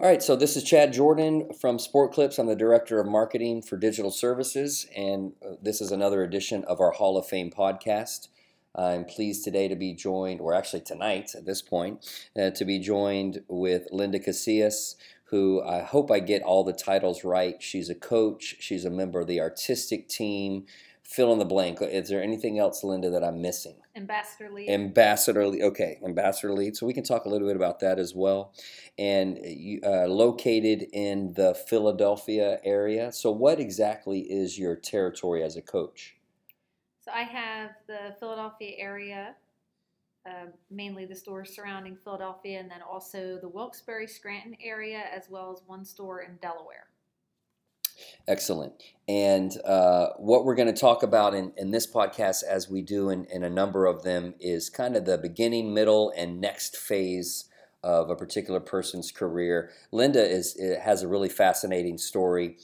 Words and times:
All 0.00 0.06
right, 0.06 0.22
so 0.22 0.34
this 0.34 0.56
is 0.56 0.64
Chad 0.64 0.94
Jordan 0.94 1.52
from 1.52 1.78
Sport 1.78 2.14
Clips. 2.14 2.38
I'm 2.38 2.46
the 2.46 2.56
Director 2.56 3.00
of 3.00 3.06
Marketing 3.06 3.60
for 3.60 3.76
Digital 3.76 4.10
Services, 4.10 4.86
and 4.96 5.34
uh, 5.44 5.56
this 5.60 5.82
is 5.82 5.92
another 5.92 6.22
edition 6.22 6.64
of 6.64 6.80
our 6.80 6.92
Hall 6.92 7.18
of 7.18 7.26
Fame 7.26 7.50
podcast. 7.50 8.28
I'm 8.74 9.04
pleased 9.04 9.44
today 9.44 9.68
to 9.68 9.76
be 9.76 9.92
joined, 9.92 10.40
or 10.40 10.54
actually 10.54 10.80
tonight 10.80 11.34
at 11.34 11.44
this 11.44 11.60
point, 11.60 12.10
uh, 12.34 12.48
to 12.48 12.64
be 12.64 12.78
joined 12.78 13.42
with 13.46 13.88
Linda 13.92 14.18
Casillas, 14.18 14.94
who 15.24 15.62
I 15.62 15.82
hope 15.82 16.10
I 16.10 16.20
get 16.20 16.40
all 16.40 16.64
the 16.64 16.72
titles 16.72 17.22
right. 17.22 17.62
She's 17.62 17.90
a 17.90 17.94
coach, 17.94 18.56
she's 18.58 18.86
a 18.86 18.90
member 18.90 19.20
of 19.20 19.26
the 19.26 19.42
artistic 19.42 20.08
team, 20.08 20.64
fill 21.10 21.32
in 21.32 21.40
the 21.40 21.44
blank. 21.44 21.82
Is 21.82 22.08
there 22.08 22.22
anything 22.22 22.60
else, 22.60 22.84
Linda, 22.84 23.10
that 23.10 23.24
I'm 23.24 23.42
missing? 23.42 23.74
Ambassador 23.96 24.48
lead. 24.48 24.70
Ambassador 24.70 25.46
lead. 25.48 25.62
Okay, 25.62 25.98
ambassador 26.04 26.52
lead. 26.52 26.76
So 26.76 26.86
we 26.86 26.94
can 26.94 27.02
talk 27.02 27.24
a 27.24 27.28
little 27.28 27.48
bit 27.48 27.56
about 27.56 27.80
that 27.80 27.98
as 27.98 28.14
well. 28.14 28.54
And 28.96 29.38
uh, 29.84 30.06
located 30.06 30.86
in 30.92 31.34
the 31.34 31.54
Philadelphia 31.54 32.60
area. 32.64 33.10
So, 33.10 33.32
what 33.32 33.58
exactly 33.58 34.20
is 34.20 34.58
your 34.58 34.76
territory 34.76 35.42
as 35.42 35.56
a 35.56 35.62
coach? 35.62 36.16
So, 37.00 37.10
I 37.10 37.22
have 37.22 37.70
the 37.88 38.14
Philadelphia 38.20 38.76
area, 38.78 39.34
uh, 40.26 40.46
mainly 40.70 41.06
the 41.06 41.16
stores 41.16 41.54
surrounding 41.54 41.96
Philadelphia, 41.96 42.60
and 42.60 42.70
then 42.70 42.82
also 42.82 43.38
the 43.40 43.48
Wilkes-Barre 43.48 44.06
Scranton 44.06 44.56
area, 44.62 45.02
as 45.12 45.28
well 45.28 45.50
as 45.50 45.62
one 45.66 45.84
store 45.84 46.20
in 46.20 46.36
Delaware. 46.40 46.89
Excellent. 48.26 48.72
And 49.08 49.56
uh, 49.64 50.10
what 50.18 50.44
we're 50.44 50.54
going 50.54 50.72
to 50.72 50.80
talk 50.80 51.02
about 51.02 51.34
in, 51.34 51.52
in 51.56 51.72
this 51.72 51.86
podcast, 51.86 52.44
as 52.44 52.70
we 52.70 52.80
do 52.80 53.10
in, 53.10 53.24
in 53.24 53.42
a 53.42 53.50
number 53.50 53.86
of 53.86 54.04
them, 54.04 54.34
is 54.38 54.70
kind 54.70 54.96
of 54.96 55.04
the 55.04 55.18
beginning, 55.18 55.74
middle, 55.74 56.12
and 56.16 56.40
next 56.40 56.76
phase 56.76 57.46
of 57.82 58.10
a 58.10 58.16
particular 58.16 58.60
person's 58.60 59.10
career. 59.10 59.70
Linda 59.90 60.22
is 60.22 60.56
has 60.82 61.02
a 61.02 61.08
really 61.08 61.28
fascinating 61.28 61.98
story. 61.98 62.58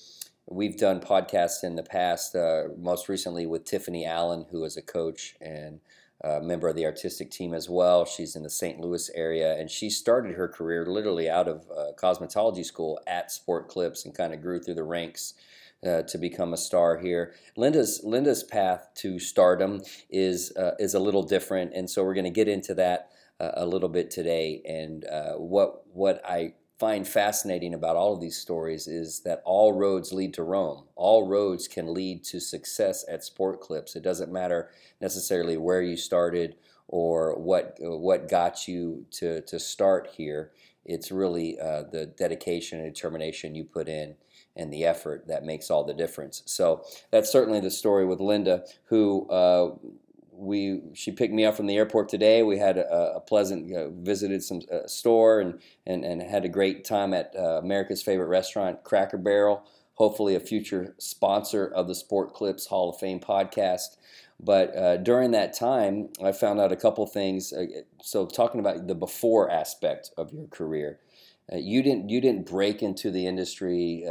We've 0.49 0.77
done 0.77 1.01
podcasts 1.01 1.65
in 1.65 1.75
the 1.75 1.83
past, 1.83 2.37
uh, 2.37 2.65
most 2.79 3.09
recently 3.09 3.47
with 3.47 3.65
Tiffany 3.65 4.07
Allen, 4.07 4.47
who 4.51 4.63
is 4.65 4.77
a 4.77 4.83
coach 4.83 5.35
and 5.41 5.81
a 6.23 6.41
member 6.41 6.69
of 6.69 6.77
the 6.77 6.87
artistic 6.87 7.31
team 7.31 7.53
as 7.53 7.69
well. 7.69 8.05
She's 8.05 8.37
in 8.37 8.43
the 8.43 8.51
St. 8.51 8.81
Louis 8.81 9.11
area, 9.15 9.59
and 9.59 9.71
she 9.71 9.91
started 9.91 10.35
her 10.37 10.49
career 10.49 10.87
literally 10.87 11.29
out 11.29 11.49
of 11.49 11.67
uh, 11.71 11.93
cosmetology 11.99 12.65
school 12.65 13.01
at 13.07 13.31
Sport 13.31 13.69
Clips 13.69 14.05
and 14.05 14.15
kind 14.15 14.33
of 14.33 14.43
grew 14.43 14.61
through 14.61 14.75
the 14.75 14.85
ranks. 14.85 15.35
Uh, 15.87 16.01
to 16.03 16.17
become 16.17 16.55
a 16.55 16.57
star 16.57 16.97
here, 16.97 17.35
Linda's 17.55 18.01
Linda's 18.03 18.43
path 18.43 18.89
to 18.95 19.19
stardom 19.19 19.83
is 20.09 20.51
uh, 20.57 20.73
is 20.79 20.95
a 20.95 20.99
little 20.99 21.23
different, 21.23 21.75
and 21.75 21.89
so 21.89 22.03
we're 22.03 22.15
going 22.15 22.25
to 22.25 22.31
get 22.31 22.49
into 22.49 22.73
that 22.75 23.11
uh, 23.39 23.51
a 23.55 23.67
little 23.67 23.91
bit 23.91 24.11
today. 24.11 24.63
And 24.65 25.05
uh, 25.05 25.35
what 25.35 25.83
what 25.93 26.23
I 26.27 26.55
find 26.79 27.09
fascinating 27.09 27.75
about 27.75 27.97
all 27.97 28.13
of 28.13 28.21
these 28.21 28.37
stories 28.37 28.87
is 28.87 29.21
that 29.21 29.43
all 29.45 29.73
roads 29.73 30.13
lead 30.13 30.35
to 30.35 30.43
Rome. 30.43 30.85
All 30.95 31.27
roads 31.27 31.69
can 31.69 31.95
lead 31.95 32.23
to 32.25 32.41
success 32.41 33.05
at 33.09 33.25
Sport 33.25 33.61
Clips. 33.61 33.97
It 33.97 34.03
doesn't 34.03 34.33
matter 34.33 34.71
necessarily 35.01 35.57
where 35.57 35.83
you 35.83 35.97
started 35.97 36.57
or 36.89 37.37
what 37.39 37.77
what 37.81 38.29
got 38.29 38.69
you 38.69 39.07
to 39.13 39.41
to 39.43 39.59
start 39.59 40.11
here. 40.17 40.53
It's 40.85 41.11
really 41.11 41.59
uh, 41.59 41.85
the 41.91 42.07
dedication 42.07 42.81
and 42.81 42.95
determination 42.95 43.55
you 43.55 43.65
put 43.65 43.89
in 43.89 44.15
and 44.55 44.73
the 44.73 44.85
effort 44.85 45.27
that 45.27 45.45
makes 45.45 45.71
all 45.71 45.85
the 45.85 45.95
difference. 45.95 46.43
So 46.47 46.85
that's 47.11 47.31
certainly 47.31 47.61
the 47.61 47.71
story 47.71 48.07
with 48.07 48.21
Linda, 48.21 48.65
who 48.85 49.29
uh, 49.29 49.75
we 50.39 50.81
she 50.95 51.13
picked 51.13 51.33
me 51.33 51.45
up 51.45 51.57
from 51.57 51.67
the 51.67 51.77
airport 51.77 52.09
today. 52.09 52.43
We 52.43 52.59
had 52.59 52.79
a, 52.79 53.17
a 53.17 53.21
pleasant 53.21 53.67
you 53.67 53.75
know, 53.75 53.93
visited 53.97 54.43
some 54.43 54.61
uh, 54.73 54.87
store 54.87 55.41
and, 55.41 55.61
and 55.87 56.05
and 56.05 56.23
had 56.23 56.45
a 56.45 56.49
great 56.49 56.85
time 56.85 57.15
at 57.15 57.35
uh, 57.37 57.59
America's 57.59 58.03
favorite 58.03 58.29
restaurant, 58.29 58.85
Cracker 58.85 59.19
Barrel. 59.19 59.65
Hopefully, 59.95 60.35
a 60.35 60.41
future 60.41 60.95
sponsor 60.99 61.67
of 61.67 61.89
the 61.89 61.95
Sport 61.95 62.35
Clips 62.35 62.67
Hall 62.67 62.91
of 62.91 62.99
Fame 62.99 63.21
podcast. 63.21 63.97
But 64.39 64.77
uh, 64.77 64.99
during 64.99 65.31
that 65.31 65.57
time, 65.57 66.11
I 66.23 66.33
found 66.33 66.61
out 66.61 66.71
a 66.71 66.77
couple 66.77 67.07
things. 67.07 67.53
Uh, 67.55 67.65
so, 68.03 68.27
talking 68.27 68.61
about 68.61 68.87
the 68.87 68.95
before 68.95 69.51
aspect 69.51 70.11
of 70.19 70.33
your 70.33 70.47
career, 70.49 71.01
uh, 71.51 71.57
you 71.57 71.83
didn't 71.83 72.11
you 72.11 72.21
didn't 72.21 72.47
break 72.47 72.83
into 72.83 73.11
the 73.11 73.27
industry 73.27 74.05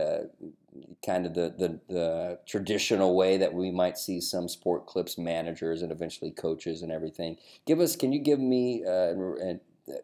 kind 1.05 1.25
of 1.25 1.33
the, 1.33 1.53
the, 1.57 1.79
the, 1.93 2.39
traditional 2.45 3.15
way 3.15 3.37
that 3.37 3.53
we 3.53 3.71
might 3.71 3.97
see 3.97 4.19
some 4.19 4.47
sport 4.49 4.85
clips 4.85 5.17
managers 5.17 5.81
and 5.81 5.91
eventually 5.91 6.31
coaches 6.31 6.81
and 6.81 6.91
everything. 6.91 7.37
Give 7.65 7.79
us, 7.79 7.95
can 7.95 8.11
you 8.11 8.19
give 8.19 8.39
me 8.39 8.83
uh, 8.85 9.13
and 9.39 9.59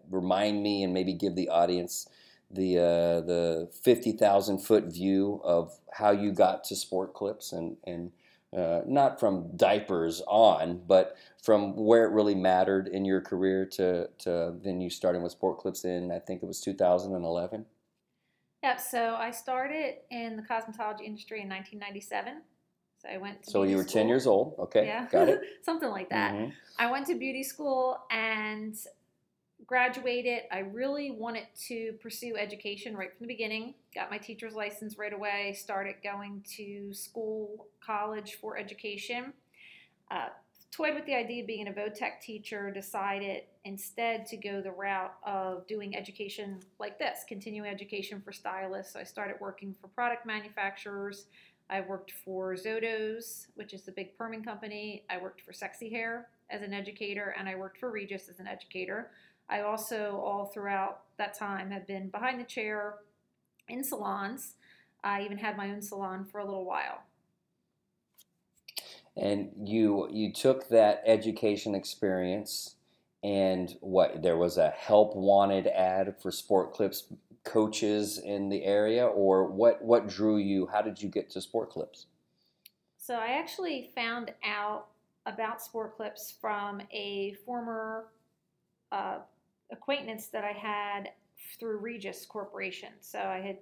remind 0.09 0.61
me 0.61 0.83
and 0.83 0.93
maybe 0.93 1.13
give 1.13 1.35
the 1.35 1.49
audience 1.49 2.07
the 2.53 2.77
uh, 2.77 3.21
the 3.21 3.69
fifty 3.83 4.11
thousand 4.11 4.59
foot 4.59 4.85
view 4.85 5.41
of 5.43 5.79
how 5.93 6.11
you 6.11 6.31
got 6.31 6.63
to 6.65 6.75
sport 6.75 7.13
clips 7.13 7.51
and 7.51 7.77
and 7.85 8.11
uh, 8.55 8.81
not 8.85 9.19
from 9.19 9.55
diapers 9.55 10.21
on, 10.27 10.81
but 10.85 11.15
from 11.41 11.75
where 11.77 12.03
it 12.03 12.11
really 12.11 12.35
mattered 12.35 12.87
in 12.87 13.05
your 13.05 13.21
career 13.21 13.65
to 13.65 14.09
to 14.19 14.53
then 14.61 14.81
you 14.81 14.89
starting 14.89 15.23
with 15.23 15.31
sport 15.31 15.59
clips 15.59 15.85
in 15.85 16.11
I 16.11 16.19
think 16.19 16.43
it 16.43 16.45
was 16.45 16.59
two 16.59 16.73
thousand 16.73 17.15
and 17.15 17.23
eleven. 17.23 17.65
Yep. 18.63 18.79
So 18.79 19.15
I 19.15 19.31
started 19.31 19.95
in 20.11 20.35
the 20.35 20.43
cosmetology 20.43 21.01
industry 21.01 21.41
in 21.41 21.49
1997. 21.49 22.41
So 23.01 23.09
I 23.09 23.17
went. 23.17 23.43
To 23.43 23.51
So 23.51 23.63
you 23.63 23.77
were 23.77 23.83
school. 23.83 23.93
10 23.93 24.07
years 24.07 24.27
old. 24.27 24.55
Okay. 24.59 24.85
Yeah. 24.85 25.07
Got 25.11 25.29
it. 25.29 25.41
Something 25.63 25.89
like 25.89 26.09
that. 26.09 26.33
Mm-hmm. 26.33 26.51
I 26.77 26.91
went 26.91 27.07
to 27.07 27.15
beauty 27.15 27.43
school 27.43 27.97
and 28.11 28.75
graduated. 29.65 30.43
I 30.51 30.59
really 30.59 31.11
wanted 31.11 31.45
to 31.67 31.93
pursue 32.01 32.35
education 32.37 32.95
right 32.95 33.11
from 33.11 33.25
the 33.27 33.33
beginning. 33.33 33.73
Got 33.95 34.11
my 34.11 34.17
teacher's 34.17 34.53
license 34.53 34.97
right 34.97 35.13
away. 35.13 35.53
Started 35.57 35.95
going 36.03 36.43
to 36.57 36.93
school, 36.93 37.67
college 37.83 38.35
for 38.35 38.57
education. 38.57 39.33
Uh, 40.11 40.27
toyed 40.71 40.95
with 40.95 41.05
the 41.05 41.13
idea 41.13 41.41
of 41.41 41.47
being 41.47 41.67
a 41.67 41.73
vo-tech 41.73 42.21
teacher, 42.21 42.71
decided 42.71 43.43
instead 43.65 44.25
to 44.25 44.37
go 44.37 44.61
the 44.61 44.71
route 44.71 45.13
of 45.23 45.67
doing 45.67 45.95
education 45.95 46.59
like 46.79 46.97
this, 46.97 47.19
continuing 47.27 47.69
education 47.69 48.21
for 48.21 48.31
stylists. 48.31 48.93
So 48.93 48.99
I 48.99 49.03
started 49.03 49.35
working 49.41 49.75
for 49.79 49.87
product 49.89 50.25
manufacturers. 50.25 51.25
I 51.69 51.81
worked 51.81 52.11
for 52.23 52.55
Zotos, 52.55 53.47
which 53.55 53.73
is 53.73 53.81
the 53.83 53.91
big 53.91 54.17
perming 54.17 54.45
company. 54.45 55.03
I 55.09 55.17
worked 55.17 55.41
for 55.41 55.51
Sexy 55.51 55.89
Hair 55.89 56.29
as 56.49 56.61
an 56.61 56.73
educator, 56.73 57.35
and 57.37 57.47
I 57.47 57.55
worked 57.55 57.77
for 57.77 57.91
Regis 57.91 58.29
as 58.29 58.39
an 58.39 58.47
educator. 58.47 59.11
I 59.49 59.61
also, 59.61 60.21
all 60.23 60.45
throughout 60.45 61.01
that 61.17 61.33
time, 61.33 61.69
have 61.71 61.85
been 61.85 62.09
behind 62.09 62.39
the 62.39 62.45
chair 62.45 62.95
in 63.67 63.83
salons. 63.83 64.55
I 65.03 65.23
even 65.23 65.37
had 65.37 65.57
my 65.57 65.69
own 65.69 65.81
salon 65.81 66.25
for 66.25 66.39
a 66.39 66.45
little 66.45 66.65
while 66.65 67.03
and 69.17 69.49
you 69.63 70.07
you 70.11 70.31
took 70.31 70.69
that 70.69 71.01
education 71.05 71.75
experience 71.75 72.75
and 73.23 73.75
what 73.81 74.23
there 74.23 74.37
was 74.37 74.57
a 74.57 74.69
help 74.69 75.15
wanted 75.15 75.67
ad 75.67 76.15
for 76.21 76.31
sport 76.31 76.73
clips 76.73 77.05
coaches 77.43 78.19
in 78.19 78.49
the 78.49 78.63
area 78.63 79.05
or 79.05 79.47
what 79.47 79.83
what 79.83 80.07
drew 80.07 80.37
you? 80.37 80.67
How 80.71 80.81
did 80.81 81.01
you 81.01 81.09
get 81.09 81.29
to 81.31 81.41
sport 81.41 81.69
clips? 81.69 82.05
So 82.97 83.15
i 83.15 83.29
actually 83.29 83.91
found 83.95 84.31
out 84.45 84.87
about 85.25 85.61
sport 85.61 85.95
clips 85.95 86.35
from 86.39 86.81
a 86.91 87.35
former 87.45 88.07
uh, 88.91 89.19
acquaintance 89.71 90.27
that 90.27 90.43
i 90.43 90.51
had 90.51 91.09
through 91.59 91.77
regis 91.77 92.25
corporation. 92.25 92.89
So 93.01 93.19
i 93.19 93.39
had 93.39 93.57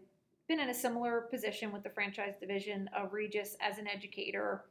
been 0.47 0.59
in 0.59 0.69
a 0.69 0.73
similar 0.73 1.21
position 1.21 1.71
with 1.71 1.83
the 1.83 1.89
franchise 1.89 2.33
division 2.39 2.89
of 2.95 3.13
regis 3.13 3.55
as 3.61 3.77
an 3.77 3.87
educator 3.87 4.65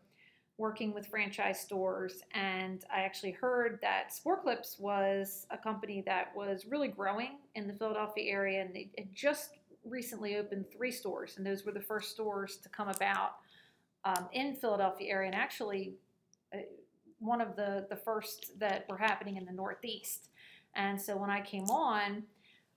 working 0.59 0.93
with 0.93 1.07
franchise 1.07 1.61
stores, 1.61 2.23
and 2.35 2.85
I 2.93 3.01
actually 3.03 3.31
heard 3.31 3.79
that 3.81 4.13
Sport 4.13 4.43
Clips 4.43 4.77
was 4.79 5.47
a 5.51 5.57
company 5.57 6.03
that 6.05 6.35
was 6.35 6.67
really 6.67 6.89
growing 6.89 7.39
in 7.55 7.69
the 7.69 7.73
Philadelphia 7.73 8.31
area, 8.31 8.61
and 8.63 8.75
they 8.75 8.91
had 8.99 9.15
just 9.15 9.51
recently 9.85 10.37
opened 10.37 10.67
three 10.71 10.91
stores, 10.91 11.35
and 11.37 11.47
those 11.47 11.65
were 11.65 11.73
the 11.73 11.81
first 11.81 12.11
stores 12.11 12.57
to 12.57 12.69
come 12.69 12.89
about 12.89 13.37
um, 14.05 14.29
in 14.33 14.57
Philadelphia 14.57 15.13
area, 15.13 15.29
and 15.29 15.35
actually 15.37 15.95
uh, 16.53 16.59
one 17.21 17.41
of 17.41 17.55
the 17.57 17.87
the 17.89 17.97
first 17.97 18.59
that 18.59 18.85
were 18.89 18.99
happening 18.99 19.37
in 19.37 19.45
the 19.45 19.53
Northeast. 19.53 20.31
And 20.75 21.01
so 21.01 21.17
when 21.17 21.31
I 21.31 21.41
came 21.41 21.65
on, 21.71 22.25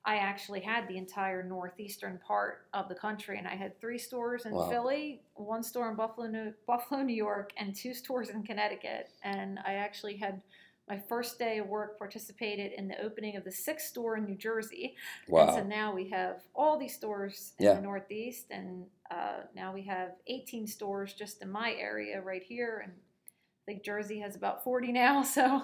I 0.04 0.16
actually 0.16 0.62
had 0.62 0.88
the 0.88 0.98
entire 0.98 1.44
northeastern 1.44 2.20
part 2.26 2.66
of 2.74 2.90
the 2.90 2.96
country, 2.96 3.38
and 3.38 3.48
I 3.48 3.56
had 3.56 3.80
three 3.80 4.00
stores 4.00 4.46
in 4.46 4.54
wow. 4.54 4.68
Philly, 4.68 5.22
one 5.36 5.62
store 5.62 5.92
in 5.92 5.96
Buffalo, 5.96 6.28
New, 6.28 6.54
Buffalo, 6.66 7.04
New 7.04 7.16
York, 7.16 7.52
and 7.58 7.76
two 7.76 7.94
stores 7.94 8.30
in 8.30 8.42
Connecticut. 8.42 9.10
And 9.24 9.60
I 9.66 9.74
actually 9.74 10.18
had 10.18 10.42
my 10.90 11.00
first 11.08 11.38
day 11.38 11.60
of 11.60 11.68
work 11.68 12.00
participated 12.00 12.72
in 12.74 12.88
the 12.88 13.00
opening 13.02 13.38
of 13.38 13.44
the 13.44 13.52
sixth 13.52 13.88
store 13.90 14.18
in 14.18 14.26
New 14.26 14.36
Jersey. 14.36 14.96
Wow. 15.28 15.48
And 15.48 15.52
so 15.52 15.64
now 15.64 15.94
we 15.94 16.10
have 16.10 16.42
all 16.56 16.80
these 16.80 16.96
stores 16.96 17.54
in 17.60 17.68
yeah. 17.68 17.76
the 17.76 17.82
Northeast, 17.82 18.48
and 18.50 18.86
uh, 19.12 19.42
now 19.56 19.72
we 19.72 19.84
have 19.84 20.14
18 20.26 20.66
stores 20.66 21.14
just 21.14 21.44
in 21.44 21.50
my 21.50 21.74
area 21.74 22.20
right 22.22 22.44
here. 22.44 22.82
And 22.84 22.92
I 22.92 23.72
think 23.72 23.86
Jersey 23.86 24.20
has 24.20 24.36
about 24.36 24.64
40 24.64 24.92
now. 24.92 25.24
So 25.32 25.64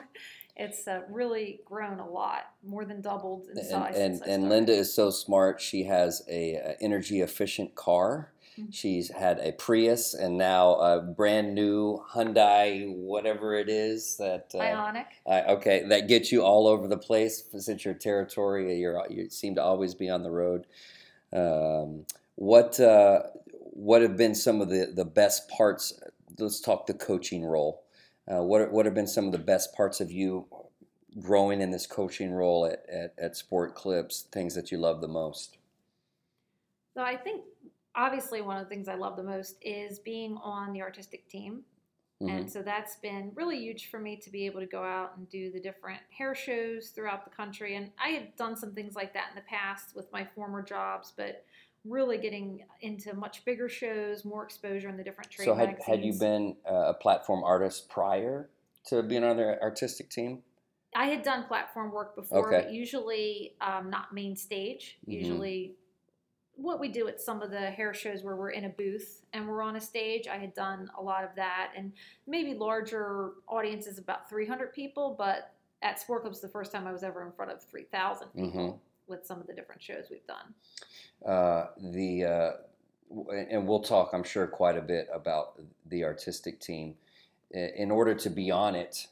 it's 0.57 0.87
uh, 0.87 1.01
really 1.09 1.61
grown 1.65 1.99
a 1.99 2.09
lot, 2.09 2.51
more 2.63 2.83
than 2.85 3.01
doubled 3.01 3.47
in 3.51 3.57
And 3.57 3.67
size. 3.67 3.95
and, 3.95 4.21
and. 4.23 4.49
Linda 4.49 4.73
is 4.73 4.93
so 4.93 5.09
smart. 5.11 5.61
She 5.61 5.83
has 5.83 6.23
a, 6.27 6.55
a 6.55 6.75
energy 6.81 7.21
efficient 7.21 7.75
car. 7.75 8.31
Mhm. 8.57 8.73
She's 8.73 9.11
had 9.11 9.39
a 9.39 9.51
Prius 9.51 10.15
and 10.15 10.35
now 10.37 10.73
a 10.75 10.99
brand 10.99 11.53
new 11.53 12.03
Hyundai, 12.11 12.91
whatever 12.95 13.53
it 13.53 13.69
is 13.69 14.17
that. 14.17 14.51
Uh, 14.55 14.59
Ioniq. 14.59 15.05
Uh, 15.27 15.41
okay, 15.49 15.83
that 15.89 16.07
gets 16.07 16.31
you 16.31 16.41
all 16.43 16.65
over 16.67 16.87
the 16.87 16.97
place 16.97 17.43
since 17.55 17.85
your 17.85 17.93
territory. 17.93 18.77
You're 18.79 19.05
you 19.09 19.29
seem 19.29 19.53
to 19.55 19.61
always 19.63 19.93
be 19.93 20.09
on 20.09 20.23
the 20.23 20.31
road. 20.31 20.65
Um, 21.31 22.05
what 22.35 22.79
uh, 22.79 23.23
what 23.73 24.01
have 24.01 24.17
been 24.17 24.33
some 24.33 24.59
of 24.61 24.69
the, 24.69 24.91
the 24.93 25.05
best 25.05 25.49
parts? 25.49 25.93
Let's 26.39 26.59
talk 26.59 26.87
the 26.87 26.93
coaching 26.95 27.45
role. 27.45 27.83
Uh, 28.29 28.43
what 28.43 28.71
what 28.71 28.85
have 28.85 28.95
been 28.95 29.07
some 29.07 29.25
of 29.25 29.31
the 29.31 29.37
best 29.37 29.73
parts 29.73 30.01
of 30.01 30.11
you 30.11 30.45
growing 31.19 31.61
in 31.61 31.71
this 31.71 31.87
coaching 31.87 32.31
role 32.31 32.65
at, 32.65 32.85
at, 32.89 33.13
at 33.17 33.37
Sport 33.37 33.75
Clips? 33.75 34.27
Things 34.31 34.53
that 34.55 34.71
you 34.71 34.77
love 34.77 35.01
the 35.01 35.07
most. 35.07 35.57
So 36.93 37.01
I 37.01 37.15
think 37.15 37.43
obviously 37.95 38.41
one 38.41 38.57
of 38.57 38.63
the 38.63 38.69
things 38.69 38.87
I 38.87 38.95
love 38.95 39.15
the 39.15 39.23
most 39.23 39.57
is 39.61 39.99
being 39.99 40.37
on 40.37 40.73
the 40.73 40.81
artistic 40.81 41.27
team. 41.29 41.63
Mhm. 42.21 42.29
And 42.31 42.51
so 42.51 42.63
that's 42.63 42.95
been 42.97 43.31
really 43.35 43.59
huge 43.59 43.89
for 43.89 43.99
me 43.99 44.17
to 44.17 44.29
be 44.31 44.45
able 44.45 44.59
to 44.59 44.65
go 44.65 44.83
out 44.83 45.17
and 45.17 45.29
do 45.29 45.51
the 45.51 45.59
different 45.59 46.01
hair 46.09 46.33
shows 46.33 46.89
throughout 46.89 47.23
the 47.23 47.29
country. 47.29 47.75
And 47.75 47.91
I 47.99 48.09
had 48.09 48.35
done 48.35 48.55
some 48.55 48.73
things 48.73 48.95
like 48.95 49.13
that 49.13 49.29
in 49.29 49.35
the 49.35 49.41
past 49.41 49.95
with 49.95 50.11
my 50.11 50.25
former 50.25 50.63
jobs, 50.63 51.13
but 51.15 51.45
really 51.87 52.17
getting 52.17 52.63
into 52.81 53.13
much 53.15 53.45
bigger 53.45 53.69
shows, 53.69 54.25
more 54.25 54.43
exposure 54.43 54.89
in 54.89 54.97
the 54.97 55.03
different 55.03 55.29
trade 55.31 55.45
So 55.45 55.53
had 55.55 55.69
magazines. 55.69 55.85
had 55.87 56.03
you 56.05 56.13
been 56.13 56.57
a 56.65 56.93
platform 56.93 57.43
artist 57.43 57.89
prior 57.89 58.49
to 58.85 59.03
being 59.03 59.23
on 59.23 59.37
their 59.37 59.61
artistic 59.61 60.09
team? 60.09 60.43
I 60.95 61.05
had 61.05 61.21
done 61.23 61.43
platform 61.45 61.91
work 61.91 62.15
before, 62.15 62.47
Okay. 62.53 62.63
but 62.65 62.73
usually 62.73 63.55
um, 63.61 63.89
not 63.89 64.13
main 64.13 64.35
stage. 64.35 64.97
Mhm. 65.07 65.13
Usually, 65.13 65.75
what 66.55 66.79
we 66.79 66.87
do 66.87 67.07
at 67.07 67.21
some 67.21 67.41
of 67.43 67.51
the 67.51 67.69
hair 67.69 67.93
shows 67.93 68.23
where 68.23 68.35
we're 68.35 68.49
in 68.49 68.65
a 68.65 68.69
booth 68.69 69.23
and 69.33 69.47
we're 69.47 69.61
on 69.61 69.75
a 69.75 69.81
stage, 69.81 70.27
I 70.27 70.37
had 70.37 70.55
done 70.55 70.89
a 70.97 71.01
lot 71.01 71.23
of 71.23 71.29
that, 71.35 71.71
and 71.75 71.93
maybe 72.25 72.53
larger 72.55 73.33
audiences, 73.47 73.99
about 73.99 74.27
300 74.27 74.73
people. 74.73 75.13
But 75.15 75.53
at 75.83 75.99
Sport 75.99 76.23
Clips, 76.23 76.39
the 76.39 76.47
first 76.47 76.71
time 76.71 76.87
I 76.87 76.91
was 76.91 77.03
ever 77.03 77.23
in 77.23 77.31
front 77.31 77.51
of 77.51 77.61
3,000 77.61 78.29
people 78.33 78.49
Mhm. 78.49 78.79
With 79.07 79.25
some 79.25 79.39
of 79.39 79.47
the 79.47 79.53
different 79.53 79.81
shows 79.81 80.05
we've 80.09 80.25
done. 80.27 80.53
uh, 81.25 81.67
the 81.91 82.23
uh, 82.25 82.51
and 83.31 83.65
we'll 83.65 83.81
talk, 83.81 84.09
I'm 84.13 84.23
sure, 84.23 84.47
quite 84.47 84.77
a 84.77 84.81
bit 84.81 85.07
about 85.13 85.61
the 85.85 86.03
artistic 86.03 86.59
team. 86.59 86.95
In 87.51 87.89
order 87.89 88.13
to 88.13 88.29
be 88.29 88.51
on 88.51 88.75
it, 88.75 89.07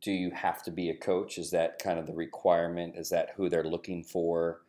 do 0.00 0.12
you 0.12 0.30
have 0.30 0.62
to 0.62 0.70
be 0.70 0.90
a 0.90 0.94
coach? 0.94 1.36
Is 1.36 1.50
that 1.50 1.80
kind 1.82 1.98
of 1.98 2.06
the 2.06 2.12
requirement? 2.12 2.94
Is 2.96 3.10
that 3.10 3.30
who 3.36 3.48
they're 3.48 3.64
looking 3.64 4.04
for 4.04 4.60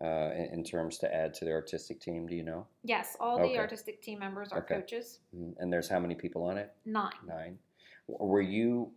uh, 0.00 0.30
in, 0.30 0.48
in 0.52 0.64
terms 0.64 0.96
to 0.98 1.12
add 1.12 1.34
to 1.34 1.44
the 1.44 1.50
artistic 1.50 2.00
team? 2.00 2.28
Do 2.28 2.36
you 2.36 2.44
know? 2.44 2.68
Yes, 2.84 3.16
all 3.18 3.40
Okay. 3.40 3.54
the 3.54 3.58
artistic 3.58 4.00
team 4.00 4.20
members 4.20 4.52
are 4.52 4.60
Okay. 4.60 4.76
coaches. 4.76 5.18
Mhm. 5.36 5.54
And 5.58 5.72
there's 5.72 5.88
how 5.88 5.98
many 5.98 6.14
people 6.14 6.44
on 6.44 6.56
it? 6.56 6.72
Nine. 6.84 7.10
Nine. 7.26 7.58
Were 8.06 8.40
you 8.40 8.92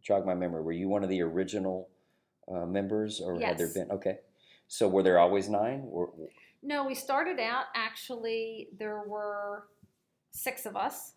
jog 0.00 0.24
my 0.24 0.34
memory? 0.34 0.62
Were 0.62 0.70
you 0.72 0.88
one 0.88 1.02
of 1.02 1.08
the 1.10 1.20
original 1.22 1.88
uh, 2.46 2.64
members, 2.66 3.20
or 3.20 3.40
had 3.40 3.58
there 3.58 3.68
been? 3.68 3.90
Okay. 3.90 4.18
So 4.72 4.88
were 4.88 5.02
there 5.02 5.18
always 5.18 5.50
nine? 5.50 5.86
Or, 5.92 6.08
No, 6.62 6.86
we 6.86 6.94
started 6.94 7.38
out 7.38 7.66
actually, 7.74 8.68
there 8.78 9.02
were 9.06 9.64
six 10.30 10.64
of 10.64 10.76
us 10.76 11.12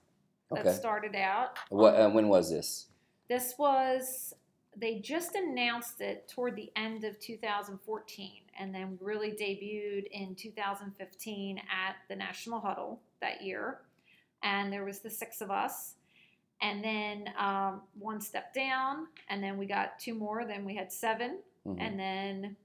that 0.51 0.67
okay. 0.67 0.75
started 0.75 1.15
out. 1.15 1.57
What? 1.69 1.95
Uh, 1.95 2.09
when 2.09 2.27
was 2.27 2.49
this? 2.51 2.87
This 3.29 3.53
was, 3.57 4.33
they 4.75 4.99
just 4.99 5.35
announced 5.35 6.01
it 6.01 6.27
toward 6.27 6.57
the 6.57 6.69
end 6.75 7.05
of 7.05 7.17
2014, 7.21 8.31
and 8.59 8.75
then 8.75 8.97
really 8.99 9.31
debuted 9.31 10.07
in 10.11 10.35
2015 10.35 11.57
at 11.57 11.95
the 12.09 12.15
National 12.17 12.59
Huddle 12.59 12.99
that 13.21 13.41
year. 13.41 13.79
And 14.43 14.71
there 14.71 14.83
was 14.83 14.99
the 14.99 15.09
six 15.09 15.39
of 15.39 15.49
us. 15.49 15.93
And 16.61 16.83
then 16.83 17.29
um, 17.39 17.83
one 17.97 18.19
step 18.19 18.53
down, 18.53 19.07
and 19.29 19.41
then 19.41 19.57
we 19.57 19.65
got 19.65 19.97
two 19.97 20.13
more. 20.13 20.43
Then 20.45 20.65
we 20.65 20.75
had 20.75 20.91
7 20.91 21.39
Mhm. 21.65 21.81
And 21.81 21.99
then 21.99 22.55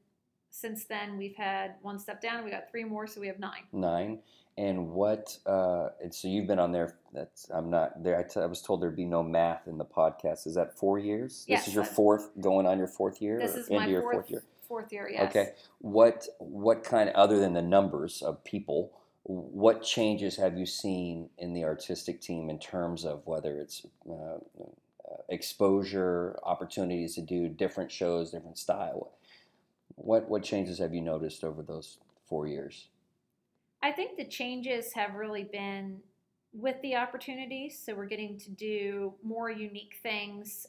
since 0.50 0.84
then, 0.84 1.16
we've 1.16 1.36
had 1.36 1.74
one 1.82 1.98
step 1.98 2.20
down, 2.20 2.44
we 2.44 2.50
got 2.50 2.70
three 2.70 2.84
more, 2.84 3.06
so 3.06 3.20
we 3.20 3.28
have 3.28 3.38
nine. 3.38 3.62
nine. 3.72 4.18
And 4.58 4.90
what? 4.90 5.38
Uh, 5.46 5.88
and 6.02 6.14
so 6.14 6.28
you've 6.28 6.46
been 6.46 6.58
on 6.58 6.72
there. 6.72 6.96
That's 7.14 7.48
I'm 7.50 7.70
not 7.70 8.02
there. 8.02 8.18
I, 8.18 8.24
t- 8.24 8.40
I 8.40 8.46
was 8.46 8.60
told 8.60 8.82
there'd 8.82 8.96
be 8.96 9.06
no 9.06 9.22
math 9.22 9.66
in 9.68 9.78
the 9.78 9.84
podcast. 9.84 10.46
Is 10.46 10.54
that 10.56 10.76
four 10.76 10.98
years? 10.98 11.44
Yes, 11.48 11.60
This 11.60 11.68
is 11.68 11.74
your 11.74 11.84
fourth, 11.84 12.30
going 12.40 12.66
on 12.66 12.76
your 12.76 12.88
fourth 12.88 13.22
year. 13.22 13.38
This 13.38 13.54
is 13.54 13.68
into 13.68 13.80
my 13.80 13.86
your 13.86 14.02
fourth, 14.02 14.14
fourth 14.16 14.30
year. 14.30 14.42
fourth 14.68 14.92
year, 14.92 15.08
yes. 15.10 15.30
Okay. 15.30 15.52
What 15.78 16.26
what 16.38 16.84
kind 16.84 17.08
of 17.08 17.14
other 17.14 17.38
than 17.38 17.54
the 17.54 17.62
numbers 17.62 18.20
of 18.20 18.44
people? 18.44 18.92
What 19.22 19.82
changes 19.82 20.36
have 20.36 20.58
you 20.58 20.66
seen 20.66 21.30
in 21.38 21.54
the 21.54 21.64
artistic 21.64 22.20
team 22.20 22.50
in 22.50 22.58
terms 22.58 23.04
of 23.04 23.22
whether 23.26 23.58
it's 23.60 23.86
uh, 24.08 24.12
uh, 24.12 25.16
exposure, 25.28 26.38
opportunities 26.42 27.14
to 27.14 27.22
do 27.22 27.48
different 27.48 27.92
shows, 27.92 28.32
different 28.32 28.58
style? 28.58 29.12
What 30.02 30.28
what 30.28 30.42
changes 30.42 30.78
have 30.78 30.94
you 30.94 31.02
noticed 31.02 31.44
over 31.44 31.62
those 31.62 31.98
four 32.26 32.46
years? 32.46 32.88
I 33.82 33.92
think 33.92 34.16
the 34.16 34.24
changes 34.24 34.92
have 34.94 35.14
really 35.14 35.44
been 35.44 36.00
with 36.52 36.76
the 36.82 36.96
opportunities. 36.96 37.78
So 37.78 37.94
we're 37.94 38.06
getting 38.06 38.38
to 38.40 38.50
do 38.50 39.14
more 39.22 39.50
unique 39.50 39.98
things, 40.02 40.66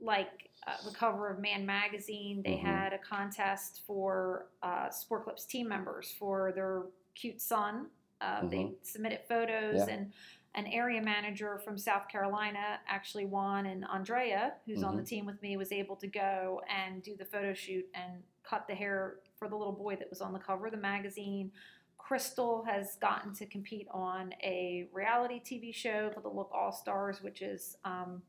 like 0.00 0.50
uh, 0.66 0.72
the 0.84 0.90
cover 0.94 1.30
of 1.30 1.38
Man 1.38 1.64
Magazine. 1.64 2.42
They 2.42 2.52
Mhm. 2.56 2.60
had 2.62 2.92
a 2.92 2.98
contest 2.98 3.82
for 3.86 4.46
uh, 4.62 4.90
Sport 4.90 5.24
Clips 5.24 5.44
team 5.44 5.68
members 5.68 6.10
for 6.18 6.52
their 6.52 6.84
cute 7.14 7.40
son. 7.40 7.88
Uh, 8.20 8.46
They 8.48 8.72
submitted 8.82 9.20
photos, 9.28 9.76
Mm-hmm. 9.80 9.88
Yeah. 9.88 9.94
and 9.94 10.12
an 10.54 10.66
area 10.66 11.00
manager 11.00 11.58
from 11.58 11.78
South 11.78 12.08
Carolina 12.08 12.80
actually 12.86 13.24
won. 13.24 13.66
And 13.66 13.84
Andrea, 13.86 14.54
who's 14.66 14.82
on 14.82 14.96
the 14.96 15.02
Mhm. 15.02 15.06
team 15.06 15.26
with 15.26 15.40
me, 15.40 15.56
was 15.56 15.72
able 15.72 15.96
to 15.96 16.06
go 16.06 16.60
and 16.68 17.02
do 17.02 17.16
the 17.16 17.24
photo 17.24 17.54
shoot 17.54 17.88
and 17.94 18.22
cut 18.42 18.66
the 18.66 18.74
hair 18.74 19.20
for 19.38 19.48
the 19.48 19.56
little 19.56 19.72
boy 19.72 19.96
that 19.96 20.10
was 20.10 20.20
on 20.20 20.32
the 20.32 20.38
cover 20.38 20.66
of 20.66 20.72
the 20.72 20.78
magazine. 20.78 21.52
Crystal 21.96 22.64
has 22.64 22.96
gotten 22.96 23.32
to 23.34 23.46
compete 23.46 23.88
on 23.90 24.34
a 24.42 24.88
reality 24.92 25.40
TV 25.40 25.72
show 25.72 26.10
for 26.10 26.20
the 26.20 26.28
Look 26.28 26.50
All 26.52 26.72
Stars, 26.72 27.22
which 27.22 27.40
is 27.40 27.78
um, 27.84 28.22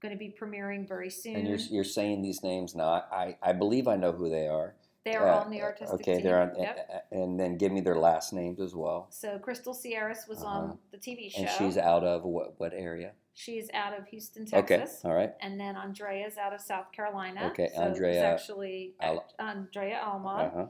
going 0.00 0.12
to 0.12 0.18
be 0.18 0.30
premiering 0.30 0.88
very 0.88 1.10
soon. 1.10 1.36
And 1.36 1.46
you're 1.48 1.58
you're 1.58 1.84
saying 1.84 2.22
these 2.22 2.42
names 2.42 2.74
now. 2.74 2.88
I 3.12 3.36
I 3.42 3.52
believe 3.52 3.86
I 3.86 3.96
know 3.96 4.12
who 4.12 4.28
they 4.28 4.48
are. 4.48 4.74
They 5.04 5.14
are 5.14 5.28
Uh, 5.28 5.40
on 5.44 5.50
the 5.50 5.62
artistic 5.62 6.00
okay, 6.00 6.14
team. 6.16 6.24
they're 6.24 6.40
on, 6.42 6.54
Yep. 6.58 7.06
and 7.12 7.40
then 7.40 7.56
give 7.56 7.72
me 7.72 7.80
their 7.80 7.96
last 7.98 8.32
names 8.32 8.60
as 8.60 8.74
well. 8.74 9.06
So 9.10 9.38
Crystal 9.38 9.72
Sierras 9.74 10.26
was 10.28 10.42
Uh-huh. 10.42 10.48
on 10.58 10.78
the 10.90 10.98
TV 10.98 11.30
show. 11.30 11.40
And 11.42 11.50
she's 11.50 11.78
out 11.78 12.04
of 12.04 12.24
what 12.24 12.58
what 12.60 12.72
area? 12.74 13.12
She's 13.32 13.70
out 13.72 13.98
of 13.98 14.06
Houston, 14.08 14.44
Texas. 14.44 15.00
Okay, 15.02 15.08
all 15.08 15.14
right. 15.14 15.32
And 15.40 15.58
then 15.58 15.76
Andrea's 15.76 16.36
out 16.36 16.52
of 16.52 16.60
South 16.60 16.92
Carolina. 16.92 17.46
Okay, 17.46 17.70
so 17.74 17.80
Andrea 17.82 18.22
actually 18.24 18.94
Al- 19.00 19.26
Andrea 19.38 20.00
Alma. 20.04 20.28
Uh 20.28 20.50
huh. 20.50 20.66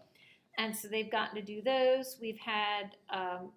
And 0.58 0.76
so 0.76 0.87
they've 0.88 1.10
gotten 1.10 1.34
to 1.37 1.42
do 1.42 1.62
those. 1.62 2.18
We've 2.20 2.38
had 2.38 2.96
um, 3.08 3.52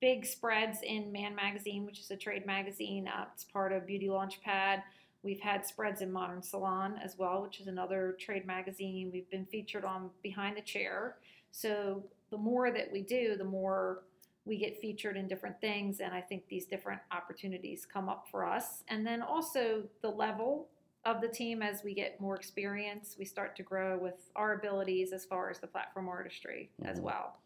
big 0.00 0.26
spreads 0.26 0.82
in 0.82 1.10
Man 1.12 1.34
Magazine, 1.34 1.86
which 1.86 2.00
is 2.00 2.10
a 2.10 2.16
trade 2.16 2.44
magazine. 2.46 3.08
Uh, 3.08 3.26
it's 3.32 3.44
part 3.44 3.72
of 3.72 3.86
Beauty 3.86 4.08
Launchpad. 4.08 4.82
We've 5.22 5.40
had 5.40 5.66
spreads 5.66 6.00
in 6.00 6.12
Modern 6.12 6.42
Salon 6.42 6.98
as 7.02 7.18
well, 7.18 7.42
which 7.42 7.60
is 7.60 7.66
another 7.66 8.16
trade 8.20 8.46
magazine. 8.46 9.10
We've 9.12 9.28
been 9.30 9.46
featured 9.46 9.84
on 9.84 10.10
Behind 10.22 10.56
the 10.56 10.62
Chair. 10.62 11.16
So 11.50 12.04
the 12.30 12.38
more 12.38 12.70
that 12.70 12.90
we 12.92 13.02
do, 13.02 13.36
the 13.36 13.44
more 13.44 14.04
we 14.44 14.56
get 14.56 14.80
featured 14.80 15.16
in 15.16 15.26
different 15.26 15.60
things. 15.60 16.00
And 16.00 16.14
I 16.14 16.20
think 16.20 16.44
these 16.48 16.66
different 16.66 17.00
opportunities 17.10 17.84
come 17.84 18.08
up 18.08 18.26
for 18.30 18.44
us. 18.46 18.84
And 18.88 19.06
then 19.06 19.20
also 19.20 19.82
the 20.02 20.08
level 20.08 20.68
of 21.04 21.20
the 21.20 21.28
team 21.28 21.62
as 21.62 21.82
we 21.82 21.94
get 21.94 22.20
more 22.20 22.36
experience, 22.36 23.16
we 23.18 23.24
start 23.24 23.56
to 23.56 23.62
grow 23.62 23.98
with 23.98 24.30
our 24.36 24.54
abilities 24.54 25.12
as 25.12 25.24
far 25.24 25.50
as 25.50 25.58
the 25.58 25.66
platform 25.66 26.08
artistry 26.08 26.70
as 26.84 26.98
Mhm. 26.98 27.02
well. 27.02 27.36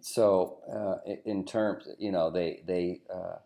So, 0.00 0.58
uh, 0.68 1.12
in 1.24 1.44
terms, 1.44 1.88
you 1.98 2.12
know, 2.12 2.30
they 2.30 2.62
they 2.66 3.00
uh, 3.10 3.38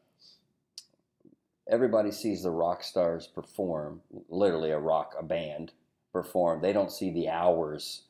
everybody 1.70 2.10
sees 2.10 2.42
the 2.42 2.50
rock 2.50 2.82
stars 2.82 3.26
perform, 3.26 4.00
literally 4.28 4.70
a 4.70 4.78
rock 4.78 5.14
a 5.18 5.22
band 5.22 5.72
perform. 6.12 6.60
They 6.60 6.72
don't 6.72 6.92
see 6.92 7.10
the 7.10 7.28
hours 7.28 8.02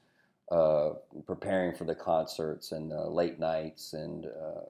uh, 0.50 0.90
preparing 1.26 1.74
for 1.74 1.84
the 1.84 1.94
concerts 1.94 2.72
and 2.72 2.92
uh, 2.92 3.08
late 3.08 3.38
nights 3.38 3.92
and 3.92 4.26
uh, 4.26 4.62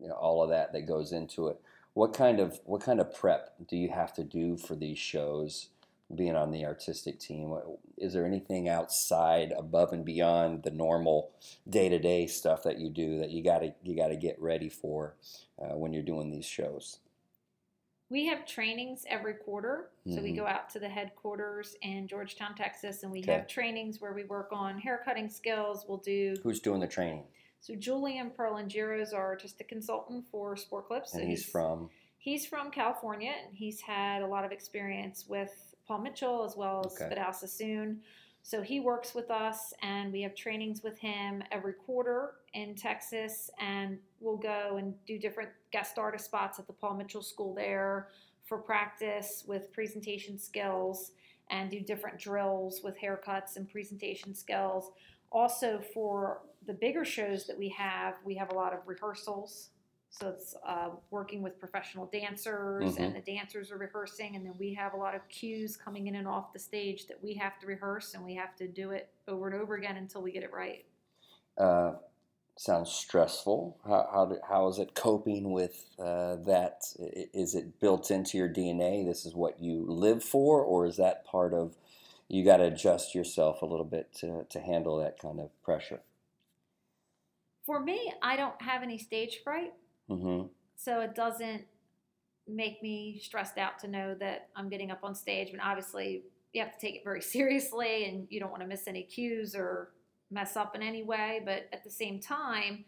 you 0.00 0.08
know, 0.08 0.14
all 0.14 0.42
of 0.42 0.50
that 0.50 0.72
that 0.72 0.86
goes 0.86 1.12
into 1.12 1.48
it. 1.48 1.60
What 1.94 2.12
kind 2.14 2.40
of 2.40 2.60
what 2.64 2.82
kind 2.82 3.00
of 3.00 3.14
prep 3.14 3.54
do 3.68 3.76
you 3.76 3.90
have 3.90 4.12
to 4.14 4.24
do 4.24 4.56
for 4.56 4.74
these 4.74 4.98
shows? 4.98 5.68
Being 6.12 6.34
on 6.34 6.50
the 6.50 6.64
artistic 6.64 7.20
team, 7.20 7.56
is 7.96 8.14
there 8.14 8.26
anything 8.26 8.68
outside, 8.68 9.54
above 9.56 9.92
and 9.92 10.04
beyond 10.04 10.64
the 10.64 10.72
normal 10.72 11.30
day 11.68 11.88
to 11.88 12.00
day 12.00 12.26
stuff 12.26 12.64
that 12.64 12.80
you 12.80 12.90
do 12.90 13.20
that 13.20 13.30
you 13.30 13.44
got 13.44 13.60
to 13.60 13.72
you 13.84 13.94
got 13.94 14.08
to 14.08 14.16
get 14.16 14.36
ready 14.40 14.68
for 14.68 15.14
uh, 15.62 15.76
when 15.76 15.92
you're 15.92 16.02
doing 16.02 16.32
these 16.32 16.46
shows? 16.46 16.98
We 18.10 18.26
have 18.26 18.44
trainings 18.44 19.04
every 19.08 19.34
quarter. 19.34 19.90
So 20.06 20.20
we 20.20 20.32
Mhm. 20.32 20.36
go 20.36 20.46
out 20.46 20.68
to 20.70 20.80
the 20.80 20.88
headquarters 20.88 21.76
in 21.82 22.08
Georgetown, 22.08 22.56
Texas, 22.56 23.04
and 23.04 23.12
we 23.12 23.20
Okay. 23.20 23.32
have 23.34 23.46
trainings 23.46 24.00
where 24.00 24.12
we 24.12 24.24
work 24.24 24.48
on 24.52 24.78
hair 24.80 25.00
cutting 25.04 25.28
skills. 25.28 25.86
We'll 25.88 25.98
do 25.98 26.34
Who's 26.42 26.58
doing 26.60 26.80
the 26.80 26.88
training? 26.88 27.28
so 27.60 27.76
Julian 27.76 28.30
Perlingieri 28.32 29.00
is 29.00 29.12
our 29.12 29.26
artistic 29.28 29.68
consultant 29.68 30.26
for 30.26 30.56
Sport 30.56 30.86
Clips. 30.88 31.12
So 31.12 31.20
And 31.20 31.28
he's 31.30 31.44
from. 31.48 31.88
he's 32.18 32.44
from 32.46 32.72
California 32.72 33.30
and 33.46 33.56
he's 33.56 33.80
had 33.80 34.22
a 34.22 34.26
lot 34.26 34.44
of 34.44 34.50
experience 34.50 35.28
with 35.28 35.76
Paul 35.86 35.98
Mitchell 35.98 36.42
as 36.42 36.56
well 36.56 36.84
as 36.84 36.94
Okay. 37.00 37.08
Vidal 37.10 37.32
Sassoon. 37.32 38.02
So 38.42 38.62
he 38.62 38.80
works 38.80 39.14
with 39.14 39.30
us 39.30 39.72
and 39.82 40.12
we 40.12 40.22
have 40.22 40.34
trainings 40.34 40.82
with 40.82 40.98
him 40.98 41.42
every 41.52 41.74
quarter 41.74 42.32
in 42.54 42.74
Texas 42.74 43.50
and 43.60 43.98
we'll 44.18 44.36
go 44.36 44.76
and 44.78 44.94
do 45.06 45.18
different 45.18 45.50
guest 45.72 45.98
artist 45.98 46.24
spots 46.24 46.58
at 46.58 46.66
the 46.66 46.72
Paul 46.72 46.94
Mitchell 46.94 47.22
School 47.22 47.54
there 47.54 48.08
for 48.44 48.58
practice 48.58 49.44
with 49.46 49.72
presentation 49.72 50.38
skills 50.38 51.12
and 51.50 51.70
do 51.70 51.80
different 51.80 52.18
drills 52.18 52.80
with 52.82 52.98
haircuts 52.98 53.56
and 53.56 53.68
presentation 53.68 54.34
skills. 54.34 54.90
Also 55.30 55.80
for 55.94 56.42
the 56.66 56.72
bigger 56.72 57.04
shows 57.04 57.46
that 57.46 57.58
we 57.58 57.68
have, 57.68 58.14
we 58.24 58.34
have 58.34 58.50
a 58.50 58.54
lot 58.54 58.72
of 58.72 58.80
rehearsals 58.86 59.70
so 60.10 60.28
it's 60.28 60.56
uh, 60.66 60.90
working 61.10 61.40
with 61.40 61.58
professional 61.60 62.06
dancers, 62.06 62.96
and 62.96 63.14
the 63.14 63.20
dancers 63.20 63.70
are 63.70 63.78
rehearsing, 63.78 64.34
and 64.34 64.44
then 64.44 64.54
we 64.58 64.74
have 64.74 64.92
a 64.92 64.96
lot 64.96 65.14
of 65.14 65.26
cues 65.28 65.76
coming 65.76 66.08
in 66.08 66.16
and 66.16 66.26
off 66.26 66.52
the 66.52 66.58
stage 66.58 67.06
that 67.06 67.22
we 67.22 67.32
have 67.34 67.60
to 67.60 67.66
rehearse, 67.66 68.14
and 68.14 68.24
we 68.24 68.34
have 68.34 68.56
to 68.56 68.66
do 68.66 68.90
it 68.90 69.08
over 69.28 69.48
and 69.48 69.60
over 69.60 69.76
again 69.76 69.96
until 69.96 70.20
we 70.20 70.32
get 70.32 70.42
it 70.42 70.52
right. 70.52 70.84
Uh, 71.56 71.92
sounds 72.56 72.90
stressful. 72.90 73.78
How 73.86 74.08
how, 74.12 74.26
do, 74.26 74.38
how 74.48 74.68
is 74.68 74.80
it 74.80 74.96
coping 74.96 75.52
with 75.52 75.86
uh, 76.00 76.36
that? 76.44 76.82
Is 76.98 77.54
it 77.54 77.78
built 77.78 78.10
into 78.10 78.36
your 78.36 78.48
DNA? 78.48 79.06
This 79.06 79.24
is 79.24 79.34
what 79.34 79.60
you 79.62 79.84
live 79.86 80.24
for, 80.24 80.60
or 80.60 80.86
is 80.86 80.96
that 80.96 81.24
part 81.24 81.54
of 81.54 81.76
you 82.26 82.44
got 82.44 82.56
to 82.56 82.64
adjust 82.64 83.14
yourself 83.14 83.62
a 83.62 83.66
little 83.66 83.84
bit 83.84 84.12
to 84.14 84.44
to 84.50 84.58
handle 84.58 84.96
that 84.96 85.20
kind 85.20 85.38
of 85.38 85.50
pressure? 85.62 86.00
For 87.64 87.78
me, 87.78 88.12
I 88.20 88.34
don't 88.34 88.60
have 88.60 88.82
any 88.82 88.98
stage 88.98 89.42
fright, 89.44 89.72
hmm 90.10 90.42
so 90.76 91.00
it 91.00 91.14
doesn't 91.14 91.64
make 92.48 92.82
me 92.82 93.20
stressed 93.22 93.58
out 93.58 93.78
to 93.80 93.88
know 93.88 94.14
that 94.14 94.48
I'm 94.56 94.68
getting 94.68 94.90
up 94.90 95.00
on 95.02 95.14
stage. 95.14 95.48
Mean, 95.52 95.60
obviously, 95.60 96.22
you 96.52 96.62
have 96.62 96.72
to 96.72 96.78
take 96.78 96.96
it 96.96 97.04
very 97.04 97.22
seriously, 97.36 98.06
and 98.06 98.26
you 98.30 98.40
don't 98.40 98.50
want 98.50 98.62
to 98.62 98.68
miss 98.68 98.86
any 98.88 99.02
cues 99.02 99.54
or 99.54 99.90
mess 100.30 100.56
up 100.56 100.74
in 100.74 100.82
any 100.82 101.02
way. 101.02 101.42
But 101.44 101.68
at 101.72 101.84
the 101.84 101.90
same 101.90 102.20
time, 102.20 102.84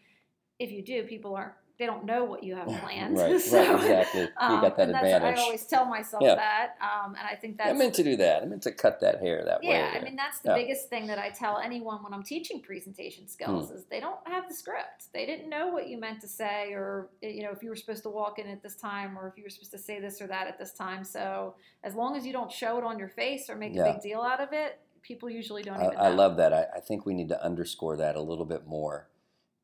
if 0.59 0.71
you 0.71 0.83
do, 0.83 1.05
people 1.05 1.35
aren't. 1.35 1.55
They 1.79 1.87
don't 1.87 2.05
know 2.05 2.25
what 2.25 2.45
you 2.45 2.55
have 2.55 2.67
planned. 2.67 3.17
Right, 3.19 3.41
So, 3.41 3.57
right, 3.59 3.75
exactly. 3.81 4.21
You 4.23 4.29
Um, 4.37 4.61
got 4.61 4.77
that 4.77 4.89
that's, 4.93 5.05
advantage. 5.05 5.39
I 5.39 5.43
always 5.43 5.65
tell 5.67 5.85
myself 5.87 6.23
Yeah. 6.23 6.35
that, 6.37 6.77
um, 6.81 7.15
and 7.19 7.27
I 7.27 7.35
think 7.35 7.57
that's 7.57 7.71
I 7.71 7.73
meant 7.73 7.95
to 7.95 8.05
do 8.05 8.17
that. 8.17 8.43
I 8.43 8.47
meant 8.47 8.63
to 8.65 8.73
cut 8.73 9.01
that 9.01 9.21
hair 9.21 9.45
that 9.45 9.63
way. 9.63 9.69
yeah. 9.71 9.93
I 9.99 10.05
mean, 10.05 10.15
that's 10.15 10.39
the 10.41 10.51
Yeah. 10.51 10.55
biggest 10.57 10.89
thing 10.89 11.07
that 11.09 11.19
I 11.19 11.31
tell 11.31 11.59
anyone 11.59 12.03
when 12.05 12.13
I'm 12.15 12.23
teaching 12.23 12.61
presentation 12.61 13.27
skills 13.27 13.71
Hmm. 13.71 13.77
is 13.77 13.85
they 13.87 14.01
don't 14.01 14.19
have 14.29 14.49
the 14.49 14.55
script. 14.55 15.13
They 15.13 15.27
didn't 15.27 15.49
know 15.49 15.69
what 15.69 15.89
you 15.89 15.99
meant 15.99 16.21
to 16.21 16.29
say, 16.29 16.73
or 16.73 17.09
eh, 17.23 17.29
you 17.29 17.43
know, 17.43 17.51
if 17.51 17.63
you 17.63 17.71
were 17.71 17.77
supposed 17.77 18.03
to 18.05 18.11
walk 18.11 18.39
in 18.39 18.47
at 18.49 18.63
this 18.63 18.77
time, 18.77 19.19
or 19.19 19.27
if 19.29 19.37
you 19.37 19.43
were 19.45 19.51
supposed 19.51 19.73
to 19.73 19.79
say 19.79 19.99
this 19.99 20.21
or 20.21 20.27
that 20.29 20.47
at 20.47 20.59
this 20.59 20.73
time. 20.73 21.05
So 21.05 21.55
as 21.83 21.95
long 21.95 22.17
as 22.17 22.25
you 22.27 22.33
don't 22.33 22.53
show 22.53 22.79
it 22.79 22.85
on 22.85 22.99
your 22.99 23.09
face 23.09 23.49
or 23.51 23.57
make 23.57 23.75
Yeah. 23.75 23.87
a 23.87 23.93
big 23.95 24.03
deal 24.03 24.21
out 24.21 24.41
of 24.41 24.53
it, 24.53 24.79
people 25.03 25.29
usually 25.29 25.63
don't 25.63 25.79
I, 25.81 25.87
even. 25.87 25.99
I 25.99 26.09
love 26.11 26.37
that. 26.37 26.53
I, 26.53 26.67
I 26.77 26.81
think 26.81 27.05
we 27.07 27.15
need 27.15 27.29
to 27.31 27.43
underscore 27.45 27.97
that 27.97 28.15
a 28.15 28.21
little 28.21 28.45
bit 28.45 28.67
more 28.69 29.09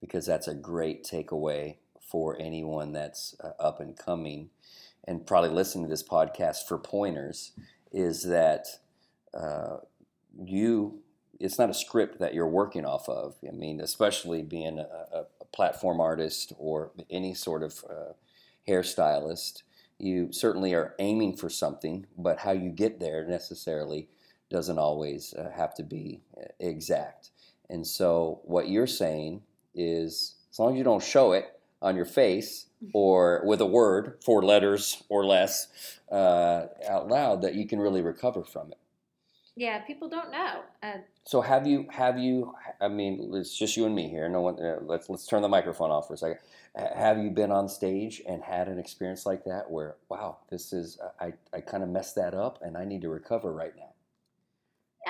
because 0.00 0.26
that's 0.26 0.48
a 0.48 0.54
great 0.54 1.04
takeaway 1.04 1.76
for 2.10 2.36
anyone 2.40 2.92
that's 2.92 3.34
uh, 3.42 3.50
up 3.60 3.80
and 3.80 3.96
coming 3.96 4.50
and 5.04 5.26
probably 5.26 5.50
listening 5.50 5.84
to 5.84 5.90
this 5.90 6.02
podcast 6.02 6.66
for 6.66 6.78
pointers 6.78 7.52
is 7.92 8.24
that 8.24 8.66
uh, 9.34 9.78
you 10.44 11.00
it's 11.40 11.58
not 11.58 11.70
a 11.70 11.74
script 11.74 12.18
that 12.18 12.34
you're 12.34 12.48
working 12.48 12.84
off 12.84 13.08
of 13.08 13.36
i 13.46 13.52
mean 13.52 13.80
especially 13.80 14.42
being 14.42 14.78
a, 14.78 14.82
a, 15.12 15.24
platform 15.50 15.98
artist 15.98 16.52
or 16.58 16.90
any 17.10 17.32
sort 17.32 17.62
of 17.62 17.82
uh, 17.88 18.12
hairstylist 18.68 19.62
you 19.98 20.30
certainly 20.30 20.74
are 20.74 20.94
aiming 20.98 21.34
for 21.34 21.48
something 21.48 22.06
but 22.18 22.40
how 22.40 22.52
you 22.52 22.70
get 22.70 23.00
there 23.00 23.26
necessarily 23.26 24.08
doesn't 24.50 24.78
always 24.78 25.34
uh, 25.34 25.50
have 25.54 25.74
to 25.74 25.82
be 25.82 26.20
uh, 26.36 26.46
exact. 26.60 27.30
And 27.70 27.86
so, 27.86 28.40
what 28.44 28.68
you're 28.68 28.86
saying 28.86 29.42
is 29.74 30.36
as 30.50 30.58
long 30.58 30.72
as 30.72 30.78
you 30.78 30.84
don't 30.84 31.02
show 31.02 31.32
it 31.32 31.57
on 31.80 31.96
your 31.96 32.04
face 32.04 32.66
or 32.92 33.42
with 33.44 33.60
a 33.60 33.66
word, 33.66 34.18
four 34.24 34.44
letters 34.44 35.02
or 35.08 35.24
less, 35.24 35.68
uh, 36.10 36.66
out 36.88 37.08
loud, 37.08 37.42
that 37.42 37.54
you 37.54 37.66
can 37.66 37.80
really 37.80 38.02
recover 38.02 38.44
from 38.44 38.72
it. 38.72 38.78
Yeah, 39.56 39.80
people 39.80 40.08
don't 40.08 40.30
know. 40.30 40.60
Uh, 40.82 40.98
So, 41.24 41.40
have 41.40 41.66
you, 41.66 41.86
have 41.90 42.16
you, 42.16 42.54
I 42.80 42.86
mean, 42.86 43.32
it's 43.34 43.56
just 43.58 43.76
you 43.76 43.86
and 43.86 43.94
me 43.94 44.08
here. 44.08 44.28
No 44.28 44.40
one, 44.40 44.62
uh, 44.62 44.78
let's, 44.82 45.10
let's 45.10 45.26
turn 45.26 45.42
the 45.42 45.48
microphone 45.48 45.90
off 45.90 46.06
for 46.06 46.14
a 46.14 46.16
second. 46.16 46.38
Have 46.76 47.18
you 47.18 47.30
been 47.30 47.50
on 47.50 47.68
stage 47.68 48.22
and 48.28 48.40
had 48.40 48.68
an 48.68 48.78
experience 48.78 49.26
like 49.26 49.44
that 49.44 49.68
where, 49.68 49.96
wow, 50.08 50.38
this 50.48 50.72
is, 50.72 50.98
I, 51.20 51.32
I 51.52 51.60
kind 51.60 51.82
of 51.82 51.88
messed 51.88 52.14
that 52.14 52.34
up 52.34 52.60
and 52.62 52.76
I 52.76 52.84
need 52.84 53.02
to 53.02 53.08
recover 53.08 53.52
right 53.52 53.72
now? 53.76 53.90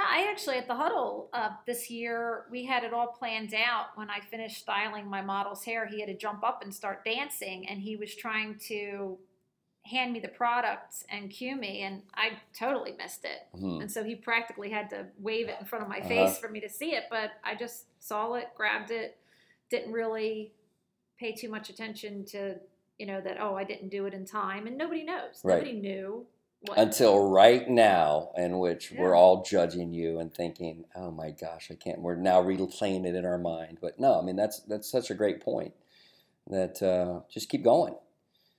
I 0.07 0.29
actually 0.31 0.57
at 0.59 0.67
the 0.69 0.75
huddle 0.75 1.29
uh, 1.33 1.51
this 1.67 1.91
year 1.91 2.45
we 2.51 2.65
had 2.65 2.85
it 2.85 2.93
all 2.93 3.09
planned 3.09 3.55
out. 3.55 3.87
When 3.97 4.11
I 4.11 4.21
finished 4.21 4.59
styling 4.59 5.09
my 5.09 5.23
model's 5.23 5.65
hair, 5.65 5.87
he 5.87 6.01
had 6.01 6.09
to 6.09 6.17
jump 6.17 6.45
up 6.45 6.63
and 6.63 6.75
start 6.75 7.05
dancing, 7.05 7.69
and 7.69 7.81
he 7.81 7.97
was 7.97 8.15
trying 8.15 8.59
to 8.69 9.19
hand 9.85 10.13
me 10.13 10.21
the 10.21 10.29
product 10.29 10.97
and 11.09 11.31
cue 11.31 11.57
me, 11.57 11.83
and 11.83 12.03
I 12.15 12.33
totally 12.59 12.93
missed 12.99 13.25
it. 13.25 13.47
Hmm. 13.59 13.81
And 13.81 13.91
so 13.91 14.05
he 14.05 14.15
practically 14.15 14.69
had 14.71 14.91
to 14.91 15.07
wave 15.19 15.49
it 15.49 15.57
in 15.59 15.67
front 15.67 15.83
of 15.83 15.89
my 15.89 15.99
Uh-huh. 16.01 16.09
face 16.09 16.39
for 16.39 16.49
me 16.49 16.61
to 16.61 16.69
see 16.69 16.95
it, 16.95 17.05
but 17.11 17.33
I 17.43 17.55
just 17.55 17.87
saw 17.99 18.35
it, 18.35 18.49
grabbed 18.55 18.91
it, 18.91 19.17
didn't 19.71 19.93
really 19.93 20.53
pay 21.19 21.33
too 21.33 21.49
much 21.49 21.71
attention 21.71 22.25
to 22.27 22.57
you 22.99 23.07
know 23.07 23.21
that 23.21 23.41
oh 23.41 23.55
I 23.57 23.65
didn't 23.65 23.89
do 23.91 24.07
it 24.07 24.13
in 24.15 24.25
time, 24.27 24.67
and 24.67 24.77
nobody 24.77 25.05
knows. 25.05 25.41
Right. 25.43 25.55
Nobody 25.55 25.73
knew. 25.81 26.27
What, 26.63 26.77
until 26.79 27.29
right 27.31 27.69
now, 27.71 28.31
in 28.37 28.59
which 28.59 28.93
we're 28.97 29.15
all 29.15 29.45
judging 29.45 29.93
you 29.93 30.19
and 30.19 30.35
thinking, 30.35 30.87
"Oh 30.97 31.13
my 31.13 31.31
gosh, 31.31 31.71
I 31.71 31.75
can't." 31.77 32.01
We're 32.01 32.17
now 32.17 32.43
replaying 32.43 33.07
it 33.07 33.15
in 33.15 33.25
our 33.25 33.39
mind, 33.39 33.79
but 33.81 34.01
no, 34.01 34.19
I 34.19 34.23
mean 34.25 34.35
that's 34.35 34.61
that's 34.61 34.91
such 34.91 35.11
a 35.11 35.15
great 35.15 35.41
point. 35.41 35.73
That 36.49 36.83
uh, 36.83 37.21
just 37.31 37.49
keep 37.49 37.63
going. 37.63 37.95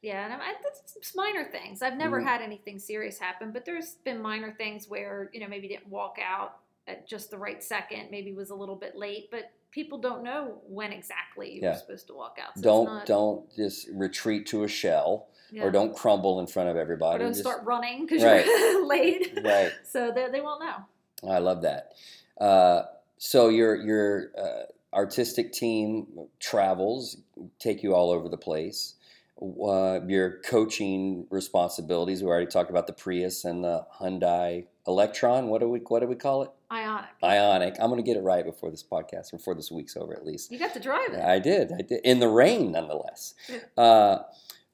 Yeah, 0.01 0.23
and 0.23 0.33
I, 0.41 0.51
it's 0.95 1.13
minor 1.13 1.43
things. 1.51 1.81
I've 1.81 1.97
never 1.97 2.21
Mhm. 2.21 2.25
had 2.25 2.41
anything 2.41 2.79
serious 2.79 3.19
happen, 3.19 3.51
but 3.51 3.65
there's 3.65 3.95
been 3.95 4.21
minor 4.21 4.53
things 4.53 4.87
where 4.87 5.29
you 5.33 5.41
know 5.41 5.47
maybe 5.49 5.67
didn't 5.67 5.89
walk 5.89 6.19
out 6.23 6.59
at 6.87 7.05
just 7.05 7.29
the 7.31 7.37
right 7.37 7.61
second, 7.61 8.09
maybe 8.11 8.31
was 8.31 8.49
a 8.49 8.55
little 8.55 8.77
bit 8.77 8.95
late, 8.95 9.29
but 9.29 9.51
people 9.71 9.97
don't 9.97 10.23
know 10.23 10.61
when 10.67 10.93
exactly 10.93 11.51
you 11.55 11.61
Yeah. 11.61 11.71
were 11.73 11.77
supposed 11.77 12.07
to 12.07 12.13
walk 12.13 12.39
out. 12.41 12.55
So 12.55 12.61
don't 12.61 12.85
not- 12.85 13.05
don't 13.05 13.55
just 13.55 13.89
retreat 13.89 14.47
to 14.47 14.63
a 14.63 14.67
shell 14.69 15.27
yeah. 15.51 15.63
or 15.63 15.71
don't 15.71 15.95
crumble 15.95 16.39
in 16.39 16.47
front 16.47 16.69
of 16.69 16.75
everybody. 16.77 17.15
or 17.17 17.25
don't 17.25 17.31
Just- 17.33 17.41
start 17.41 17.63
running 17.65 18.05
because 18.05 18.23
Right. 18.23 18.45
you're 18.45 18.85
late. 18.95 19.39
right. 19.43 19.71
So 19.85 20.11
they, 20.11 20.27
they 20.31 20.41
won't 20.41 20.61
know. 20.61 21.29
I 21.29 21.39
love 21.39 21.61
that. 21.63 21.93
Uh, 22.39 22.83
so 23.17 23.49
your 23.49 23.75
your 23.75 24.31
uh, 24.37 24.63
artistic 24.95 25.51
team 25.51 26.07
travels, 26.39 27.17
take 27.59 27.83
you 27.83 27.93
all 27.93 28.11
over 28.11 28.29
the 28.29 28.37
place. 28.37 28.95
Uh, 29.41 30.01
your 30.07 30.39
coaching 30.41 31.25
responsibilities. 31.29 32.21
We 32.21 32.27
already 32.29 32.45
talked 32.47 32.69
about 32.69 32.87
the 32.87 32.93
Prius 32.93 33.45
and 33.45 33.63
the 33.63 33.85
Hyundai 33.99 34.65
Electron. 34.85 35.47
What 35.47 35.61
do 35.61 35.69
we 35.69 35.79
what 35.79 36.01
do 36.01 36.07
we 36.07 36.15
call 36.15 36.43
it? 36.43 36.51
Ioniq. 36.71 37.05
Ioniq. 37.23 37.75
I'm 37.79 37.89
going 37.89 37.97
to 37.97 38.05
get 38.05 38.17
it 38.17 38.21
right 38.21 38.45
before 38.45 38.69
this 38.69 38.83
podcast, 38.83 39.31
before 39.31 39.55
this 39.55 39.71
week's 39.71 39.95
over, 39.97 40.13
at 40.13 40.25
least. 40.25 40.51
You 40.51 40.59
got 40.59 40.73
to 40.73 40.79
drive 40.79 41.13
it. 41.13 41.19
I 41.23 41.39
did. 41.39 41.71
I 41.71 41.81
did 41.81 42.01
in 42.03 42.19
the 42.19 42.27
rain, 42.27 42.71
nonetheless. 42.73 43.33
Uh, 43.77 44.19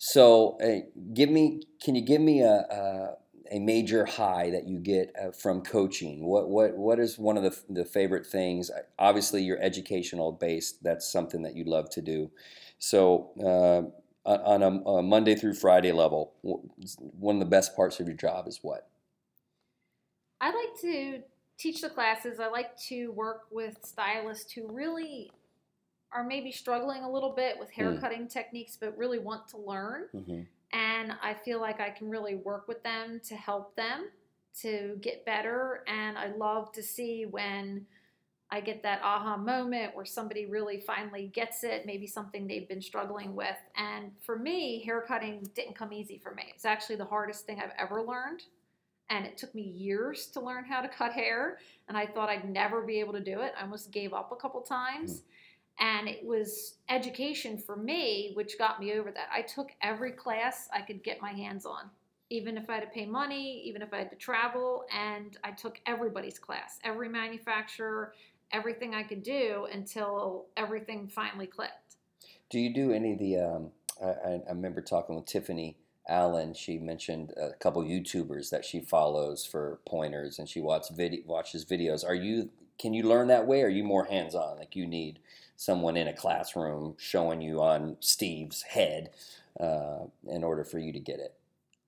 so, 0.06 0.56
uh, 0.62 0.86
give 1.16 1.32
me. 1.32 1.64
Can 1.84 1.96
you 1.96 2.02
give 2.02 2.22
me 2.22 2.42
a, 2.42 2.58
a 2.70 3.16
a 3.54 3.60
major 3.60 4.06
high 4.06 4.52
that 4.52 4.68
you 4.68 4.78
get 4.78 5.12
uh, 5.20 5.32
from 5.32 5.64
coaching? 5.64 6.28
What 6.28 6.48
what 6.48 6.78
what 6.78 7.00
is 7.00 7.18
one 7.18 7.38
of 7.38 7.44
the 7.44 7.58
the 7.68 7.86
favorite 7.86 8.24
things? 8.24 8.70
Obviously, 9.00 9.42
you're 9.42 9.60
educational 9.60 10.32
based. 10.32 10.84
That's 10.84 11.12
something 11.12 11.42
that 11.42 11.56
you 11.56 11.64
love 11.64 11.90
to 11.92 12.02
do. 12.04 12.30
So. 12.78 13.32
Uh, 13.44 13.92
on 14.28 14.64
a, 14.64 14.70
a 14.90 15.04
Monday 15.04 15.36
through 15.36 15.54
Friday 15.54 15.92
level, 15.92 16.34
one 16.42 17.36
of 17.36 17.40
the 17.40 17.46
best 17.46 17.76
parts 17.76 18.00
of 18.00 18.08
your 18.08 18.18
job 18.18 18.48
is 18.48 18.58
what? 18.64 18.88
I 20.42 20.48
like 20.48 20.82
to 20.82 21.22
teach 21.60 21.82
the 21.82 21.92
classes. 21.92 22.40
I 22.40 22.48
like 22.48 22.76
to 22.88 23.12
work 23.12 23.44
with 23.52 23.78
stylists 23.84 24.52
who 24.52 24.68
really 24.68 25.30
are 26.16 26.24
maybe 26.24 26.52
struggling 26.52 27.04
a 27.04 27.12
little 27.12 27.34
bit 27.34 27.60
with 27.60 27.70
hair 27.72 27.92
Hmm. 27.92 28.00
cutting 28.00 28.28
techniques, 28.28 28.78
but 28.78 28.98
really 28.98 29.20
want 29.20 29.48
to 29.50 29.58
learn. 29.58 30.08
Mm-hmm. 30.14 30.42
And 30.72 31.14
I 31.22 31.34
feel 31.34 31.60
like 31.62 31.80
I 31.80 31.90
can 31.90 32.10
really 32.10 32.36
work 32.36 32.68
with 32.68 32.82
them 32.84 33.20
to 33.26 33.36
help 33.36 33.76
them 33.76 34.10
to 34.62 34.98
get 35.02 35.26
better. 35.26 35.84
And 35.88 36.18
I 36.18 36.28
love 36.36 36.72
to 36.74 36.82
see 36.84 37.26
when 37.26 37.86
I 38.50 38.62
get 38.62 38.84
that 38.84 39.02
aha 39.04 39.36
moment 39.38 39.96
where 39.96 40.06
somebody 40.06 40.46
really 40.46 40.80
finally 40.80 41.28
gets 41.28 41.64
it, 41.64 41.86
maybe 41.86 42.08
something 42.08 42.48
they've 42.48 42.68
been 42.68 42.82
struggling 42.82 43.36
with. 43.36 43.58
And 43.76 44.12
for 44.22 44.38
me, 44.38 44.84
haircutting 44.86 45.50
didn't 45.56 45.76
come 45.76 45.92
easy 45.92 46.18
for 46.18 46.34
me. 46.34 46.44
It's 46.54 46.66
actually 46.66 46.96
the 46.98 47.06
hardest 47.06 47.46
thing 47.46 47.60
I've 47.60 47.74
ever 47.78 48.02
learned. 48.02 48.44
And 49.10 49.26
it 49.26 49.38
took 49.38 49.54
me 49.54 49.62
years 49.62 50.28
to 50.28 50.40
learn 50.40 50.66
how 50.66 50.82
to 50.82 50.88
cut 50.88 51.12
hair. 51.14 51.60
And 51.88 51.98
I 51.98 52.06
thought 52.08 52.30
I'd 52.30 52.50
never 52.50 52.82
be 52.82 53.00
able 53.00 53.14
to 53.14 53.20
do 53.20 53.42
it. 53.42 53.54
I 53.58 53.64
almost 53.64 53.92
gave 53.92 54.14
up 54.14 54.32
a 54.32 54.36
couple 54.36 54.62
times. 54.62 55.24
And 55.80 56.08
it 56.08 56.24
was 56.24 56.76
education 56.90 57.58
for 57.58 57.76
me, 57.76 58.32
which 58.36 58.58
got 58.58 58.80
me 58.80 58.94
over 58.94 59.12
that. 59.12 59.28
I 59.34 59.42
took 59.42 59.72
every 59.82 60.12
class 60.12 60.70
I 60.74 60.82
could 60.82 61.04
get 61.04 61.22
my 61.22 61.32
hands 61.32 61.66
on 61.66 61.90
even 62.30 62.58
if 62.58 62.70
I 62.70 62.76
had 62.76 62.82
to 62.82 62.90
pay 62.90 63.06
money, 63.06 63.62
even 63.66 63.82
if 63.82 63.94
I 63.94 63.98
had 63.98 64.10
to 64.10 64.16
travel, 64.16 64.86
and 64.92 65.38
I 65.44 65.52
took 65.52 65.80
everybody's 65.86 66.40
class, 66.40 66.80
every 66.84 67.10
manufacturer, 67.10 68.14
everything 68.52 68.96
I 68.96 69.04
could 69.04 69.24
do 69.24 69.68
until 69.72 70.48
everything 70.58 71.08
finally 71.08 71.48
clicked. 71.48 71.98
Do 72.50 72.60
you 72.60 72.74
do 72.74 72.92
any 72.92 73.14
of 73.14 73.20
the? 73.20 73.38
Um, 73.38 73.72
I, 74.04 74.42
I 74.48 74.50
remember 74.50 74.82
talking 74.82 75.16
with 75.16 75.26
Tiffany 75.26 75.78
Allen. 76.08 76.54
She 76.54 76.78
mentioned 76.78 77.34
a 77.38 77.54
couple 77.54 77.84
YouTubers 77.84 78.50
that 78.50 78.66
she 78.66 78.80
follows 78.80 79.46
for 79.46 79.80
pointers, 79.88 80.40
and 80.40 80.50
she 80.50 80.62
watches 80.62 80.96
videos. 81.66 82.06
Are 82.06 82.16
you? 82.16 82.50
Can 82.78 82.94
you 82.94 83.04
learn 83.04 83.28
that 83.28 83.48
way? 83.48 83.62
Or 83.62 83.68
are 83.68 83.70
you 83.70 83.84
more 83.84 84.06
hands 84.06 84.36
on? 84.36 84.58
Like 84.58 84.76
you 84.76 84.86
need 84.86 85.20
someone 85.56 85.98
in 85.98 86.08
a 86.08 86.14
classroom 86.14 86.96
showing 86.98 87.42
you 87.42 87.62
on 87.62 87.98
Steve's 88.02 88.62
head 88.64 89.12
uh, 89.60 90.06
in 90.28 90.44
order 90.44 90.64
for 90.64 90.80
you 90.80 90.92
to 90.94 91.00
get 91.00 91.20
it. 91.20 91.38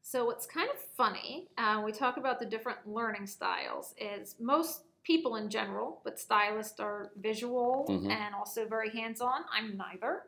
So 0.02 0.26
what's 0.26 0.46
kind 0.46 0.70
of 0.70 0.80
funny, 0.80 1.50
uh, 1.58 1.82
we 1.84 1.92
talk 1.92 2.18
about 2.18 2.40
the 2.40 2.46
different 2.46 2.88
learning 2.88 3.28
styles, 3.28 3.94
is 3.98 4.36
most 4.40 4.84
people 5.04 5.36
in 5.36 5.50
general, 5.50 6.02
but 6.04 6.20
stylists 6.20 6.80
are 6.80 7.12
visual 7.18 7.86
Mhm. 7.88 8.10
and 8.10 8.34
also 8.36 8.68
very 8.68 8.90
hands-on. 8.90 9.44
I'm 9.52 9.76
neither. 9.78 10.24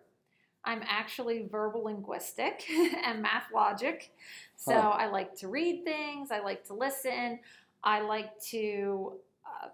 I'm 0.65 0.83
actually 0.85 1.47
verbal 1.47 1.83
linguistic 1.85 2.69
and 3.05 3.21
math 3.21 3.51
logic. 3.53 4.13
So 4.57 4.73
Huh. 4.73 4.89
I 4.91 5.07
like 5.07 5.35
to 5.37 5.47
read 5.49 5.83
things, 5.85 6.31
I 6.31 6.39
like 6.39 6.65
to 6.65 6.73
listen, 6.73 7.39
I 7.83 8.01
like 8.01 8.39
to 8.51 9.19
uh, 9.45 9.69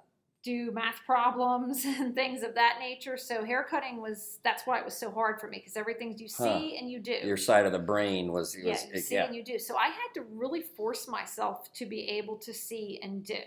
do 0.46 0.72
math 0.72 1.00
problems 1.06 1.84
and 2.00 2.16
things 2.16 2.44
of 2.44 2.56
that 2.56 2.78
nature. 2.80 3.18
So 3.18 3.44
haircutting 3.44 4.00
was 4.02 4.40
that's 4.44 4.66
why 4.66 4.80
it 4.80 4.86
was 4.86 4.96
so 4.98 5.12
hard 5.12 5.42
for 5.42 5.50
me 5.50 5.58
because 5.58 5.75
everything 5.75 6.18
you 6.18 6.28
Huh. 6.30 6.44
see 6.44 6.78
and 6.78 6.90
you 6.90 7.00
do 7.02 7.18
Your 7.25 7.38
side 7.38 7.66
of 7.66 7.72
the 7.74 7.80
brain 7.80 8.32
was, 8.32 8.56
was 8.56 8.66
yeah, 8.66 8.94
you 8.94 8.98
see 8.98 9.16
yeah. 9.16 9.25
and 9.25 9.36
you 9.36 9.44
do. 9.44 9.60
So 9.60 9.75
I 9.75 9.88
had 9.88 10.10
to 10.16 10.22
really 10.22 10.62
force 10.62 11.08
myself 11.08 11.74
to 11.74 11.86
be 11.86 12.08
able 12.10 12.38
to 12.38 12.54
see 12.54 13.00
and 13.02 13.25
do. 13.25 13.42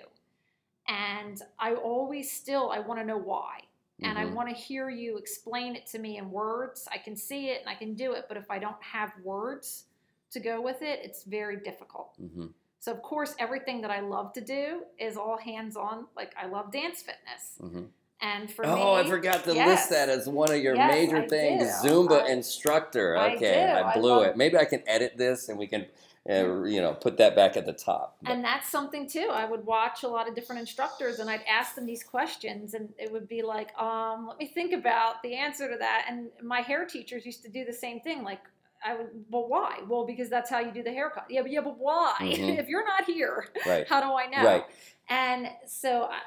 And 0.89 1.41
I 1.59 1.75
always 1.75 2.31
still 2.33 2.71
I 2.71 2.79
want 2.81 3.01
to 3.01 3.07
know 3.07 3.19
why. 3.19 3.61
And 4.03 4.19
I 4.19 4.25
Mhm. 4.25 4.35
want 4.35 4.49
to 4.49 4.55
hear 4.55 4.89
you 4.89 5.17
explain 5.19 5.77
it 5.77 5.87
to 5.89 5.99
me 5.99 6.19
in 6.19 6.31
words. 6.31 6.89
I 6.93 6.99
can 6.99 7.17
see 7.17 7.51
it 7.51 7.61
and 7.61 7.69
I 7.69 7.75
can 7.75 7.95
do 7.95 8.13
it, 8.15 8.25
but 8.29 8.37
if 8.37 8.51
I 8.51 8.59
don't 8.59 8.83
have 8.83 9.13
words 9.23 9.87
to 10.31 10.41
go 10.41 10.61
with 10.61 10.83
it, 10.83 11.01
it's 11.03 11.25
very 11.25 11.59
difficult. 11.59 12.17
Mhm. 12.19 12.55
So 12.81 12.93
of 12.93 13.03
course 13.03 13.35
everything 13.39 13.81
that 13.83 13.91
I 13.91 14.01
love 14.01 14.33
to 14.35 14.41
do 14.41 14.83
is 14.99 15.17
all 15.17 15.37
hands 15.39 15.77
on. 15.77 16.07
Like 16.17 16.33
I 16.41 16.47
love 16.47 16.71
dance 16.73 17.03
fitness. 17.03 17.59
Mhm. 17.61 17.89
And 18.21 18.51
for 18.53 18.63
me 18.65 18.69
Oh, 18.71 18.95
I 18.95 19.05
forgot 19.09 19.45
to 19.45 19.55
yes. 19.55 19.69
list 19.69 19.91
that 19.91 20.09
as 20.09 20.29
one 20.29 20.51
of 20.51 20.59
your 20.59 20.75
Yes, 20.75 20.93
major 20.93 21.19
I 21.19 21.29
things. 21.29 21.83
do. 21.83 21.89
Zumba 21.89 22.23
I- 22.23 22.29
instructor. 22.31 23.17
Okay. 23.17 23.65
I 23.71 23.91
I 23.91 23.95
blew 23.95 24.11
love- 24.11 24.27
it. 24.27 24.37
Maybe 24.37 24.57
I 24.59 24.65
can 24.65 24.83
edit 24.89 25.17
this 25.17 25.49
and 25.49 25.57
we 25.59 25.67
can, 25.69 25.87
uh, 26.29 26.65
you 26.65 26.81
know, 26.81 26.95
put 26.95 27.17
that 27.19 27.37
back 27.37 27.57
at 27.57 27.65
the 27.67 27.73
top. 27.73 28.17
But- 28.23 28.33
And 28.33 28.45
that's 28.45 28.69
something 28.69 29.07
too. 29.09 29.29
I 29.31 29.45
would 29.45 29.65
watch 29.67 30.03
a 30.03 30.09
lot 30.09 30.29
of 30.29 30.35
different 30.35 30.61
instructors 30.61 31.21
and 31.21 31.31
I'd 31.31 31.45
ask 31.49 31.75
them 31.77 31.87
these 31.87 32.03
questions 32.03 32.75
and 32.75 32.93
it 32.99 33.11
would 33.13 33.29
be 33.29 33.43
like, 33.43 33.77
um, 33.81 34.27
let 34.27 34.39
me 34.39 34.47
think 34.47 34.73
about 34.73 35.23
the 35.23 35.35
answer 35.37 35.69
to 35.71 35.77
that. 35.79 36.07
And 36.09 36.31
my 36.43 36.61
hair 36.61 36.85
teachers 36.87 37.25
used 37.25 37.43
to 37.43 37.49
do 37.49 37.65
the 37.65 37.73
same 37.73 38.01
thing. 38.01 38.23
Like, 38.25 38.41
I 38.85 38.95
would, 38.97 39.09
well, 39.31 39.49
why? 39.49 39.81
Well, 39.89 40.07
because 40.07 40.29
that's 40.31 40.49
how 40.51 40.61
you 40.61 40.71
do 40.73 40.83
the 40.83 40.93
haircut. 40.93 41.27
Yeah, 41.29 41.43
but, 41.43 41.51
yeah, 41.51 41.61
but 41.61 41.79
why? 41.79 42.15
Mhm. 42.21 42.59
if 42.63 42.69
you're 42.69 42.85
not 42.87 43.05
here, 43.05 43.49
right. 43.67 43.87
how 43.89 44.01
do 44.01 44.15
I 44.17 44.27
know? 44.27 44.45
Right. 44.45 44.65
And 45.09 45.49
so 45.67 46.05
I, 46.11 46.21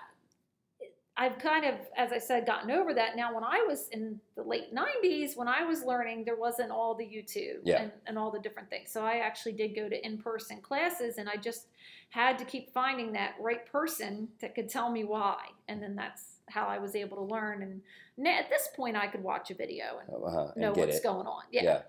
I've 1.18 1.38
kind 1.40 1.66
of, 1.66 1.76
as 1.98 2.12
I 2.12 2.18
said, 2.18 2.46
gotten 2.48 2.72
over 2.72 2.94
that. 2.94 3.16
Now, 3.16 3.34
when 3.36 3.44
I 3.44 3.64
was 3.68 3.90
in 3.90 4.20
the 4.36 4.44
late 4.44 4.74
90s, 4.74 5.36
when 5.38 5.48
I 5.48 5.64
was 5.64 5.84
learning, 5.84 6.24
there 6.26 6.38
wasn't 6.38 6.72
all 6.72 6.96
the 6.96 7.04
YouTube 7.04 7.60
Yeah. 7.64 7.84
and, 7.84 7.92
and 8.08 8.18
all 8.18 8.32
the 8.32 8.40
different 8.40 8.70
things. 8.70 8.92
So 8.92 9.06
I 9.06 9.18
actually 9.18 9.52
did 9.54 9.76
go 9.76 9.88
to 9.88 10.06
in 10.06 10.18
person 10.18 10.62
classes 10.62 11.18
and 11.18 11.30
I 11.30 11.36
just 11.36 11.68
had 12.10 12.40
to 12.40 12.46
keep 12.46 12.74
finding 12.74 13.12
that 13.14 13.36
right 13.40 13.66
person 13.72 14.30
that 14.40 14.56
could 14.56 14.68
tell 14.70 14.90
me 14.92 15.04
why. 15.04 15.38
And 15.68 15.84
then 15.84 15.96
that's 15.96 16.38
how 16.50 16.66
I 16.66 16.80
was 16.80 16.96
able 16.96 17.18
to 17.18 17.24
learn. 17.24 17.62
And 17.62 18.28
at 18.28 18.50
this 18.50 18.70
point, 18.76 18.96
I 18.96 19.08
could 19.08 19.22
watch 19.22 19.52
a 19.52 19.54
video 19.54 20.00
and 20.00 20.10
Uh-huh, 20.24 20.52
know 20.56 20.70
and 20.70 20.78
what's 20.78 20.98
it. 20.98 21.04
going 21.04 21.28
on. 21.28 21.44
Yeah. 21.52 21.64
yeah. 21.64 21.82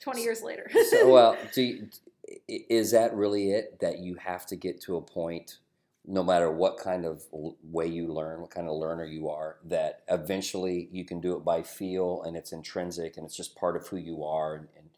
20 0.00 0.22
years 0.22 0.42
later. 0.42 0.70
so, 0.90 1.10
well, 1.10 1.36
do 1.54 1.62
you, 1.62 1.88
is 2.48 2.90
that 2.92 3.14
really 3.14 3.52
it? 3.52 3.80
That 3.80 3.98
you 3.98 4.16
have 4.16 4.46
to 4.46 4.56
get 4.56 4.80
to 4.82 4.96
a 4.96 5.02
point, 5.02 5.58
no 6.06 6.22
matter 6.22 6.50
what 6.50 6.78
kind 6.78 7.04
of 7.04 7.22
way 7.32 7.86
you 7.86 8.12
learn, 8.12 8.40
what 8.40 8.50
kind 8.50 8.68
of 8.68 8.76
learner 8.76 9.04
you 9.04 9.28
are, 9.28 9.56
that 9.64 10.02
eventually 10.08 10.88
you 10.92 11.04
can 11.04 11.20
do 11.20 11.36
it 11.36 11.44
by 11.44 11.62
feel 11.62 12.22
and 12.22 12.36
it's 12.36 12.52
intrinsic 12.52 13.16
and 13.16 13.26
it's 13.26 13.36
just 13.36 13.56
part 13.56 13.76
of 13.76 13.86
who 13.88 13.96
you 13.96 14.24
are. 14.24 14.54
And, 14.54 14.68
and 14.76 14.90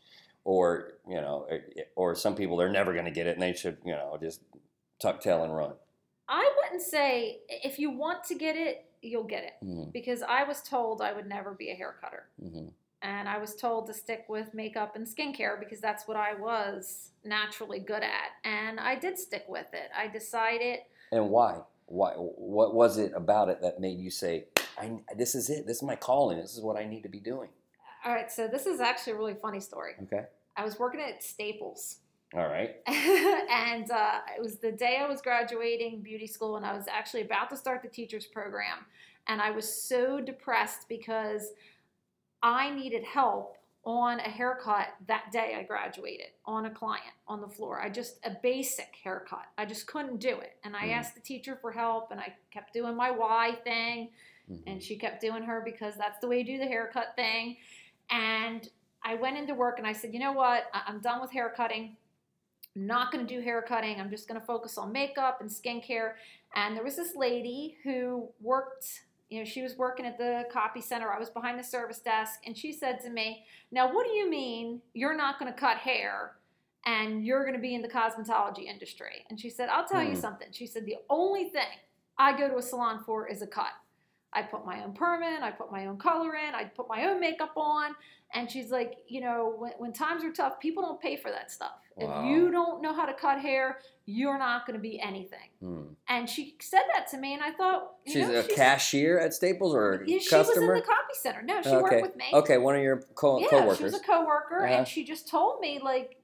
or 0.44 0.94
you 1.08 1.20
know, 1.20 1.46
or, 1.48 1.60
or 1.96 2.14
some 2.14 2.34
people 2.34 2.56
they're 2.56 2.70
never 2.70 2.92
going 2.92 3.04
to 3.04 3.10
get 3.10 3.26
it 3.26 3.34
and 3.34 3.42
they 3.42 3.52
should 3.52 3.76
you 3.84 3.92
know 3.92 4.16
just 4.20 4.40
tuck 5.00 5.20
tail 5.20 5.44
and 5.44 5.54
run. 5.54 5.72
I 6.28 6.50
wouldn't 6.62 6.82
say 6.82 7.40
if 7.48 7.78
you 7.78 7.90
want 7.90 8.24
to 8.24 8.34
get 8.34 8.56
it, 8.56 8.86
you'll 9.02 9.24
get 9.24 9.44
it. 9.44 9.52
hmm 9.62 9.84
because 9.92 10.22
I 10.22 10.44
was 10.44 10.62
told 10.62 11.02
I 11.02 11.12
would 11.12 11.28
never 11.28 11.52
be 11.52 11.70
a 11.70 11.74
hair 11.74 11.94
cutter. 12.00 12.24
hmm 12.40 12.68
And 13.02 13.28
I 13.28 13.38
was 13.38 13.56
told 13.56 13.86
to 13.88 13.94
stick 13.94 14.26
with 14.28 14.54
makeup 14.54 14.94
and 14.94 15.06
skincare 15.06 15.58
because 15.58 15.80
that's 15.80 16.06
what 16.06 16.16
I 16.16 16.34
was 16.34 17.10
naturally 17.24 17.80
good 17.80 18.02
at. 18.02 18.30
And 18.44 18.78
I 18.78 18.94
did 18.94 19.18
stick 19.18 19.44
with 19.48 19.66
it. 19.72 19.90
I 19.96 20.06
decided, 20.08 20.80
And 21.10 21.28
why? 21.30 21.58
Why? 21.86 22.12
What 22.12 22.74
was 22.74 22.98
it 22.98 23.12
about 23.14 23.48
it 23.48 23.60
that 23.62 23.80
made 23.80 23.98
you 23.98 24.10
say, 24.10 24.46
I, 24.78 24.98
"This 25.16 25.34
is 25.34 25.50
it. 25.50 25.66
This 25.66 25.78
is 25.78 25.82
my 25.82 25.96
calling. 25.96 26.38
This 26.38 26.54
is 26.54 26.60
what 26.60 26.76
I 26.76 26.84
need 26.84 27.02
to 27.02 27.08
be 27.08 27.20
doing"? 27.20 27.50
all 28.04 28.12
right, 28.12 28.30
so 28.32 28.48
this 28.48 28.66
is 28.66 28.80
actually 28.80 29.12
a 29.12 29.16
really 29.16 29.34
funny 29.34 29.60
story. 29.60 29.92
Okay. 30.02 30.24
I 30.56 30.64
was 30.64 30.78
working 30.78 31.00
at 31.00 31.22
Staples. 31.22 31.98
All 32.34 32.46
right. 32.46 32.76
and 32.86 33.90
uh, 33.90 34.20
it 34.36 34.42
was 34.42 34.56
the 34.56 34.72
day 34.72 34.98
I 35.00 35.06
was 35.06 35.20
graduating 35.20 36.02
beauty 36.02 36.26
school, 36.26 36.56
and 36.56 36.66
I 36.66 36.74
was 36.74 36.86
actually 36.88 37.22
about 37.22 37.50
to 37.50 37.56
start 37.56 37.82
the 37.82 37.88
teacher's 37.88 38.26
program. 38.26 38.78
And 39.28 39.40
I 39.40 39.50
was 39.50 39.72
so 39.72 40.20
depressed 40.20 40.88
because 40.88 41.52
I 42.42 42.70
needed 42.70 43.04
help 43.04 43.56
on 43.84 44.20
a 44.20 44.28
haircut 44.28 44.88
that 45.08 45.32
day 45.32 45.56
I 45.58 45.64
graduated 45.64 46.28
on 46.46 46.66
a 46.66 46.70
client 46.70 47.14
on 47.26 47.40
the 47.40 47.48
floor. 47.48 47.80
I 47.80 47.88
just, 47.88 48.18
a 48.24 48.30
basic 48.42 48.94
haircut. 49.02 49.46
I 49.58 49.64
just 49.64 49.86
couldn't 49.88 50.18
do 50.20 50.38
it. 50.38 50.56
And 50.62 50.76
I 50.76 50.86
Mhm. 50.88 50.96
asked 50.98 51.14
the 51.14 51.20
teacher 51.20 51.56
for 51.56 51.72
help, 51.72 52.12
and 52.12 52.20
I 52.20 52.36
kept 52.52 52.72
doing 52.72 52.94
my 52.94 53.10
why 53.10 53.56
thing 53.64 54.12
Mhm. 54.48 54.62
and 54.66 54.82
she 54.82 54.96
kept 54.96 55.20
doing 55.20 55.42
her 55.42 55.60
because 55.60 55.96
that's 55.96 56.20
the 56.20 56.28
way 56.28 56.38
you 56.38 56.44
do 56.44 56.58
the 56.58 56.66
haircut 56.66 57.16
thing. 57.16 57.56
And 58.10 58.68
I 59.02 59.14
went 59.16 59.36
into 59.36 59.54
work 59.54 59.78
and 59.78 59.86
I 59.86 59.92
said, 59.92 60.12
you 60.14 60.20
know 60.20 60.32
what? 60.32 60.68
I'm 60.72 61.00
done 61.00 61.20
with 61.20 61.32
haircutting. 61.32 61.96
I'm 62.76 62.86
not 62.86 63.10
going 63.10 63.26
to 63.26 63.34
do 63.34 63.40
haircutting. 63.40 64.00
I'm 64.00 64.10
just 64.10 64.28
going 64.28 64.40
to 64.40 64.46
focus 64.46 64.78
on 64.78 64.92
makeup 64.92 65.40
and 65.40 65.50
skincare. 65.50 66.14
And 66.54 66.76
there 66.76 66.84
was 66.84 66.96
this 66.96 67.16
lady 67.16 67.78
who 67.82 68.32
worked, 68.40 69.02
you 69.32 69.38
know, 69.38 69.44
she 69.46 69.62
was 69.62 69.76
working 69.78 70.04
at 70.04 70.18
the 70.18 70.44
copy 70.52 70.82
center. 70.82 71.10
I 71.10 71.18
was 71.18 71.30
behind 71.30 71.58
the 71.58 71.64
service 71.64 72.00
desk. 72.00 72.40
And 72.46 72.54
she 72.56 72.70
said 72.70 73.00
to 73.00 73.08
me, 73.10 73.44
Now, 73.70 73.92
what 73.92 74.04
do 74.04 74.12
you 74.12 74.28
mean 74.28 74.82
you're 74.92 75.16
not 75.16 75.38
going 75.38 75.50
to 75.52 75.58
cut 75.58 75.78
hair 75.78 76.32
and 76.84 77.24
you're 77.24 77.42
going 77.44 77.54
to 77.56 77.60
be 77.60 77.74
in 77.74 77.80
the 77.80 77.88
cosmetology 77.88 78.64
industry? 78.66 79.24
And 79.30 79.40
she 79.40 79.48
said, 79.48 79.70
I'll 79.70 79.86
tell 79.86 80.02
you 80.02 80.10
Hmm. 80.10 80.20
something. 80.20 80.48
She 80.52 80.66
said, 80.66 80.84
The 80.84 80.96
only 81.08 81.44
thing 81.48 81.66
I 82.18 82.36
go 82.38 82.46
to 82.48 82.56
a 82.58 82.62
salon 82.62 83.02
for 83.06 83.26
is 83.26 83.40
a 83.40 83.46
cut. 83.46 83.72
I 84.32 84.42
put 84.42 84.64
my 84.64 84.82
own 84.82 84.92
perm 84.94 85.22
in, 85.22 85.42
I 85.42 85.50
put 85.50 85.70
my 85.70 85.86
own 85.86 85.98
color 85.98 86.34
in, 86.36 86.54
I 86.54 86.64
put 86.64 86.88
my 86.88 87.04
own 87.04 87.20
makeup 87.20 87.52
on. 87.56 87.94
And 88.34 88.50
she's 88.50 88.70
like, 88.70 88.94
you 89.08 89.20
know, 89.20 89.54
when, 89.58 89.72
when 89.76 89.92
times 89.92 90.24
are 90.24 90.32
tough, 90.32 90.58
people 90.58 90.82
don't 90.82 90.98
pay 90.98 91.16
for 91.18 91.30
that 91.30 91.50
stuff. 91.50 91.72
Wow. 91.96 92.22
If 92.24 92.30
you 92.30 92.50
don't 92.50 92.80
know 92.80 92.94
how 92.94 93.04
to 93.04 93.12
cut 93.12 93.38
hair, 93.40 93.80
you're 94.06 94.38
not 94.38 94.66
going 94.66 94.78
to 94.78 94.80
be 94.82 94.98
anything. 94.98 95.50
Hmm. 95.60 95.82
And 96.08 96.28
she 96.30 96.56
said 96.58 96.80
that 96.94 97.08
to 97.10 97.18
me, 97.18 97.34
and 97.34 97.42
I 97.42 97.50
thought, 97.52 97.96
you 98.06 98.12
She's 98.14 98.28
know, 98.28 98.40
a 98.40 98.42
cashier 98.44 99.18
at 99.18 99.34
Staples 99.34 99.74
or 99.74 99.96
a 99.96 100.08
Yeah, 100.08 100.18
she 100.18 100.34
was 100.34 100.56
in 100.56 100.66
the 100.66 100.80
copy 100.80 101.14
center. 101.20 101.42
No, 101.42 101.60
she 101.60 101.68
okay. 101.68 101.82
worked 101.82 102.02
with 102.02 102.16
me. 102.16 102.24
Okay, 102.32 102.56
one 102.56 102.74
of 102.74 102.80
your 102.82 103.02
co- 103.14 103.38
yeah, 103.40 103.48
coworkers. 103.50 103.76
she 103.76 103.84
was 103.84 103.94
a 103.94 104.00
coworker, 104.00 104.64
Uh-huh. 104.64 104.74
and 104.76 104.88
she 104.88 105.04
just 105.04 105.28
told 105.28 105.60
me 105.60 105.78
like 105.84 106.16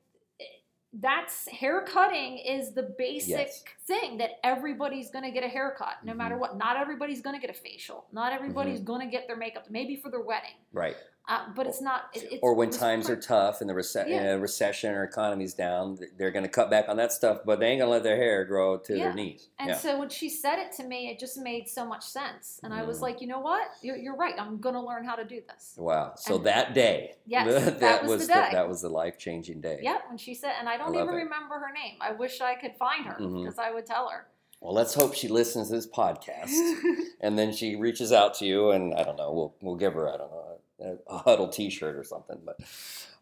that's 0.94 1.46
hair 1.48 1.82
cutting 1.86 2.38
is 2.38 2.72
the 2.72 2.94
basic 2.96 3.28
Yes. 3.30 3.64
thing 3.86 4.18
that 4.18 4.40
everybody's 4.42 5.10
going 5.10 5.24
to 5.24 5.30
get 5.30 5.44
a 5.44 5.48
haircut 5.48 6.02
no 6.02 6.14
matter 6.14 6.34
Mhm. 6.36 6.38
what 6.40 6.56
not 6.56 6.76
everybody's 6.78 7.20
going 7.20 7.38
to 7.38 7.40
get 7.46 7.54
a 7.54 7.58
facial 7.58 8.06
not 8.10 8.32
everybody's 8.32 8.80
going 8.80 9.00
to 9.00 9.06
get 9.06 9.26
their 9.26 9.36
makeup 9.36 9.68
maybe 9.68 9.96
for 9.96 10.10
their 10.10 10.22
wedding 10.22 10.54
right. 10.72 10.96
Uh, 11.28 11.40
but 11.54 11.66
it's 11.66 11.82
not. 11.82 12.04
It, 12.14 12.24
it's, 12.32 12.38
or 12.42 12.54
when 12.54 12.70
times 12.70 13.10
are 13.10 13.16
tough 13.16 13.60
and 13.60 13.68
the 13.68 13.74
rece- 13.74 14.08
Yeah. 14.08 14.32
recession 14.32 14.94
or 14.94 15.04
economy's 15.04 15.52
down, 15.52 15.98
they're 16.16 16.30
going 16.30 16.44
to 16.44 16.48
cut 16.48 16.70
back 16.70 16.88
on 16.88 16.96
that 16.96 17.12
stuff, 17.12 17.40
but 17.44 17.60
they 17.60 17.66
ain't 17.66 17.80
going 17.80 17.88
to 17.88 17.92
let 17.92 18.02
their 18.02 18.16
hair 18.16 18.46
grow 18.46 18.78
to 18.78 18.96
Yeah. 18.96 19.04
their 19.04 19.14
knees. 19.14 19.48
And 19.58 19.68
yeah. 19.68 19.76
so 19.76 19.98
when 19.98 20.08
she 20.08 20.30
said 20.30 20.58
it 20.58 20.72
to 20.78 20.84
me, 20.84 21.10
it 21.10 21.18
just 21.18 21.36
made 21.36 21.68
so 21.68 21.84
much 21.84 22.02
sense. 22.02 22.58
And 22.62 22.72
I 22.72 22.82
was 22.82 22.98
Mm. 22.98 23.02
like, 23.02 23.20
you 23.20 23.26
know 23.26 23.40
what? 23.40 23.68
You're, 23.82 23.96
you're 23.98 24.16
right. 24.16 24.34
I'm 24.38 24.58
going 24.58 24.74
to 24.74 24.80
learn 24.80 25.04
how 25.04 25.16
to 25.16 25.24
do 25.24 25.42
this. 25.46 25.74
Wow. 25.76 26.14
So 26.16 26.36
and- 26.36 26.46
that 26.46 26.72
day, 26.72 27.16
Yes, 27.26 27.74
that 27.80 28.04
was 28.06 28.26
the 28.26 28.32
day. 28.32 28.48
that 28.52 28.66
was 28.66 28.80
the 28.80 28.88
life 28.88 29.18
changing 29.18 29.60
day. 29.60 29.80
Yep. 29.82 30.04
When 30.08 30.16
she 30.16 30.32
said, 30.34 30.52
and 30.58 30.66
I 30.66 30.78
don't 30.78 30.94
love 30.94 31.02
even 31.08 31.14
it. 31.14 31.24
remember 31.24 31.56
her 31.56 31.72
name. 31.74 31.96
I 32.00 32.12
wish 32.12 32.40
I 32.40 32.54
could 32.54 32.74
find 32.78 33.04
her 33.04 33.16
because 33.18 33.58
I 33.58 33.70
would 33.70 33.84
tell 33.84 34.08
her. 34.08 34.28
Well, 34.60 34.72
let's 34.74 34.94
hope 34.94 35.14
she 35.14 35.28
listens 35.28 35.68
to 35.68 35.74
this 35.74 35.86
podcast, 35.86 36.50
and 37.20 37.38
then 37.38 37.52
she 37.52 37.76
reaches 37.76 38.10
out 38.12 38.34
to 38.38 38.44
you, 38.44 38.70
and 38.70 38.92
I 38.92 39.04
don't 39.04 39.16
know, 39.16 39.30
we'll 39.32 39.54
we'll 39.62 39.76
give 39.76 39.92
her 39.94 40.08
I 40.12 40.16
don't 40.16 40.32
know 40.32 40.44
a, 40.80 41.18
huddle 41.18 41.48
T-shirt 41.48 41.96
or 41.96 42.04
something. 42.04 42.38
But 42.44 42.60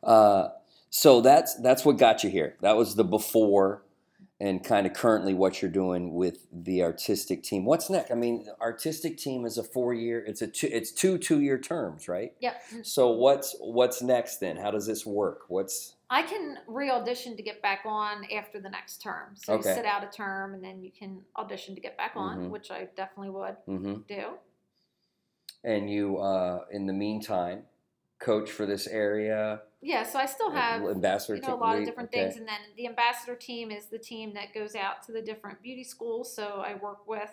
uh, 0.03 0.51
so 0.91 1.21
that's 1.21 1.55
that's 1.57 1.85
what 1.85 1.99
got 1.99 2.25
you 2.25 2.31
here. 2.31 2.57
That 2.61 2.77
was 2.77 2.95
the 2.95 3.05
before, 3.05 3.83
and 4.41 4.63
kind 4.65 4.87
of 4.87 4.93
currently 4.93 5.35
what 5.35 5.61
you're 5.63 5.71
doing 5.71 6.15
with 6.15 6.47
the 6.53 6.83
artistic 6.83 7.43
team. 7.43 7.65
What's 7.65 7.91
next? 7.91 8.11
I 8.11 8.15
mean, 8.15 8.47
artistic 8.61 9.17
team 9.19 9.45
is 9.45 9.59
a 9.59 9.63
four 9.65 9.95
year. 9.95 10.25
It's 10.25 10.43
a 10.43 10.47
two, 10.47 10.69
it's 10.71 10.93
two 10.93 11.19
two 11.19 11.41
year 11.41 11.59
terms, 11.59 12.09
right? 12.09 12.33
yep. 12.41 12.63
So 12.83 13.11
what's 13.11 13.57
what's 13.61 14.03
next 14.03 14.39
then? 14.39 14.57
How 14.57 14.71
does 14.71 14.87
this 14.87 15.05
work? 15.07 15.43
What's 15.49 15.95
I 16.09 16.23
can 16.23 16.59
re-audition 16.69 17.37
to 17.37 17.43
get 17.43 17.61
back 17.63 17.81
on 17.85 18.25
after 18.33 18.61
the 18.61 18.71
next 18.71 19.03
term. 19.03 19.35
So 19.35 19.55
Okay. 19.55 19.71
you 19.71 19.75
sit 19.75 19.85
out 19.85 20.05
a 20.05 20.07
term 20.07 20.55
and 20.55 20.63
then 20.63 20.81
you 20.81 20.93
can 20.97 21.21
audition 21.37 21.75
to 21.75 21.81
get 21.81 21.97
back 21.97 22.13
on, 22.15 22.39
Mhm. 22.39 22.51
which 22.51 22.71
I 22.71 22.85
definitely 22.97 23.31
would 23.31 23.57
hmm 23.67 23.95
do. 24.07 24.39
And 25.65 25.91
you 25.91 26.19
uh, 26.19 26.65
in 26.71 26.87
the 26.87 26.93
meantime 26.93 27.65
coach 28.19 28.51
for 28.51 28.67
this 28.67 28.87
area 28.87 29.63
Yeah, 29.83 30.03
so 30.03 30.19
I 30.19 30.27
still 30.27 30.51
have 30.51 30.83
ambassador 30.89 31.37
you 31.37 31.43
know 31.43 31.55
a 31.55 31.57
lot 31.61 31.79
of 31.79 31.85
different 31.85 32.09
Okay. 32.11 32.25
things, 32.25 32.37
and 32.37 32.49
then 32.49 32.61
the 32.77 32.87
ambassador 32.87 33.37
team 33.37 33.71
is 33.71 33.87
the 33.87 33.99
team 33.99 34.35
that 34.35 34.55
goes 34.55 34.75
out 34.75 35.03
to 35.05 35.13
the 35.13 35.23
different 35.23 35.63
beauty 35.63 35.85
schools. 35.85 36.35
So 36.35 36.63
I 36.67 36.75
work 36.75 37.07
with 37.07 37.31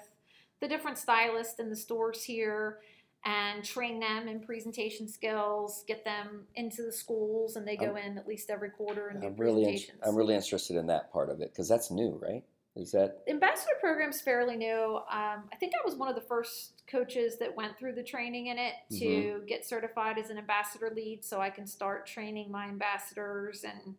the 0.59 0.67
different 0.67 0.97
stylists 0.97 1.59
in 1.59 1.69
the 1.69 1.75
stores 1.75 2.23
here 2.23 2.81
and 3.25 3.63
train 3.63 3.99
them 3.99 4.27
in 4.27 4.41
presentation 4.41 5.07
skills, 5.07 5.85
get 5.87 6.03
them 6.03 6.45
into 6.55 6.83
the 6.83 6.91
schools, 6.91 7.55
and 7.55 7.65
they 7.65 7.77
go 7.77 7.95
in 7.95 8.17
at 8.17 8.27
least 8.27 8.49
every 8.49 8.69
quarter 8.69 9.07
and 9.07 9.21
do 9.21 9.27
I'm 9.27 9.35
really, 9.37 9.63
in- 9.63 9.69
presentations. 9.69 10.01
I'm 10.05 10.15
really 10.15 10.35
interested 10.35 10.75
in 10.75 10.87
that 10.87 11.11
part 11.11 11.29
of 11.29 11.39
it 11.41 11.51
because 11.51 11.69
that's 11.69 11.89
new, 11.89 12.19
right? 12.21 12.43
Is 12.75 12.91
that 12.93 13.19
ambassador 13.27 13.73
program's 13.79 14.19
fairly 14.21 14.55
new. 14.57 14.95
Um, 15.11 15.43
I 15.51 15.55
think 15.59 15.73
I 15.75 15.85
was 15.85 15.95
one 15.95 16.09
of 16.09 16.15
the 16.15 16.21
first 16.21 16.81
coaches 16.87 17.37
that 17.37 17.55
went 17.55 17.77
through 17.77 17.93
the 17.93 18.01
training 18.03 18.47
in 18.47 18.57
it 18.57 18.73
to 18.97 19.05
Mm-hmm. 19.05 19.45
get 19.45 19.63
certified 19.65 20.17
as 20.17 20.29
an 20.31 20.39
ambassador 20.39 20.91
lead, 20.95 21.23
so 21.23 21.39
I 21.39 21.51
can 21.51 21.67
start 21.67 22.07
training 22.07 22.49
my 22.51 22.65
ambassadors 22.67 23.63
and 23.63 23.93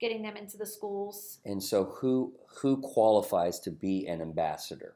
getting 0.00 0.22
them 0.22 0.36
into 0.36 0.56
the 0.56 0.64
schools. 0.66 1.38
and 1.44 1.62
so 1.62 1.84
who 1.84 2.32
who 2.60 2.76
qualifies 2.80 3.58
to 3.60 3.70
be 3.72 4.06
an 4.06 4.20
ambassador? 4.22 4.94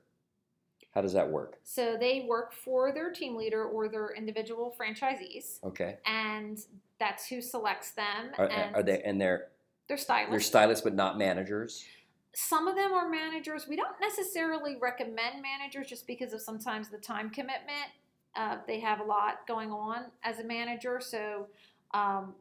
How 0.95 1.01
does 1.03 1.13
that 1.15 1.29
work? 1.29 1.59
So 1.65 1.97
they 1.99 2.25
work 2.29 2.53
for 2.53 2.93
their 2.93 3.11
team 3.13 3.35
leader 3.35 3.65
or 3.65 3.89
their 3.89 4.15
individual 4.15 4.73
franchisees, 4.81 5.59
Okay, 5.65 5.97
and 6.07 6.61
that's 7.01 7.27
who 7.27 7.43
selects 7.43 7.91
them. 7.91 8.31
are, 8.39 8.47
and 8.49 8.77
are 8.77 8.83
they 8.85 9.03
and 9.03 9.21
they're 9.21 9.49
they're 9.89 9.97
stylists. 9.99 10.31
they're 10.31 10.41
stylists 10.41 10.85
but 10.85 10.95
not 10.95 11.19
managers? 11.19 11.85
Some 12.35 12.67
of 12.67 12.75
them 12.75 12.93
are 12.93 13.09
managers. 13.09 13.67
We 13.69 13.77
don't 13.77 13.95
necessarily 14.01 14.77
recommend 14.81 15.41
managers 15.41 15.87
just 15.89 16.07
because 16.07 16.33
of 16.33 16.41
sometimes 16.41 16.89
the 16.89 16.99
time 16.99 17.31
commitment. 17.31 17.91
Uh, 18.37 18.57
they 18.67 18.81
have 18.81 19.01
a 19.01 19.05
lot 19.05 19.47
going 19.47 19.71
on 19.71 20.07
as 20.25 20.41
a 20.41 20.45
manager, 20.45 21.01
so 21.01 21.47
um, 21.93 22.35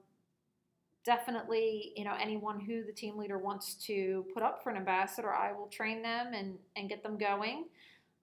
definitely, 1.05 1.93
you 1.95 2.03
know, 2.03 2.15
anyone 2.19 2.59
who 2.59 2.83
the 2.83 2.91
team 2.91 3.17
leader 3.17 3.37
wants 3.37 3.75
to 3.85 4.25
put 4.33 4.41
up 4.41 4.63
for 4.63 4.71
an 4.71 4.77
ambassador, 4.77 5.31
I 5.31 5.51
will 5.51 5.67
train 5.67 6.01
them 6.01 6.33
and 6.33 6.57
and 6.75 6.89
get 6.89 7.03
them 7.03 7.17
going. 7.17 7.65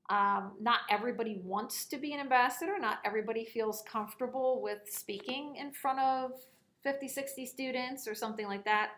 Um, 0.08 0.54
not 0.60 0.80
everybody 0.90 1.40
wants 1.44 1.84
to 1.84 1.96
be 1.96 2.12
an 2.12 2.18
ambassador. 2.18 2.76
Not 2.80 2.98
everybody 3.04 3.44
feels 3.44 3.84
comfortable 3.86 4.60
with 4.60 4.80
speaking 4.86 5.54
in 5.54 5.70
front 5.70 6.00
of 6.00 6.32
50, 6.82 7.06
60 7.06 7.46
students 7.46 8.08
or 8.08 8.16
something 8.16 8.46
like 8.46 8.64
that 8.64 8.90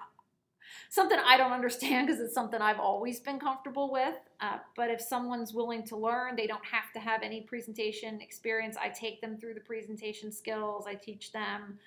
something 0.88 1.18
I 1.24 1.36
don't 1.36 1.52
understand 1.52 2.06
because 2.06 2.20
it's 2.20 2.34
something 2.34 2.60
I've 2.60 2.80
always 2.80 3.20
been 3.20 3.38
comfortable 3.38 3.92
with. 3.92 4.16
Uh, 4.40 4.58
but 4.76 4.90
if 4.90 5.00
someone's 5.00 5.52
willing 5.52 5.84
to 5.84 5.96
learn, 5.96 6.36
they 6.36 6.46
don't 6.46 6.64
have 6.64 6.92
to 6.94 7.00
have 7.00 7.22
any 7.22 7.40
presentation 7.40 8.20
experience. 8.20 8.76
I 8.80 8.88
take 8.88 9.20
them 9.20 9.36
through 9.38 9.54
the 9.54 9.60
presentation 9.60 10.32
skills, 10.32 10.84
I 10.86 10.94
teach 10.94 11.32
them 11.32 11.78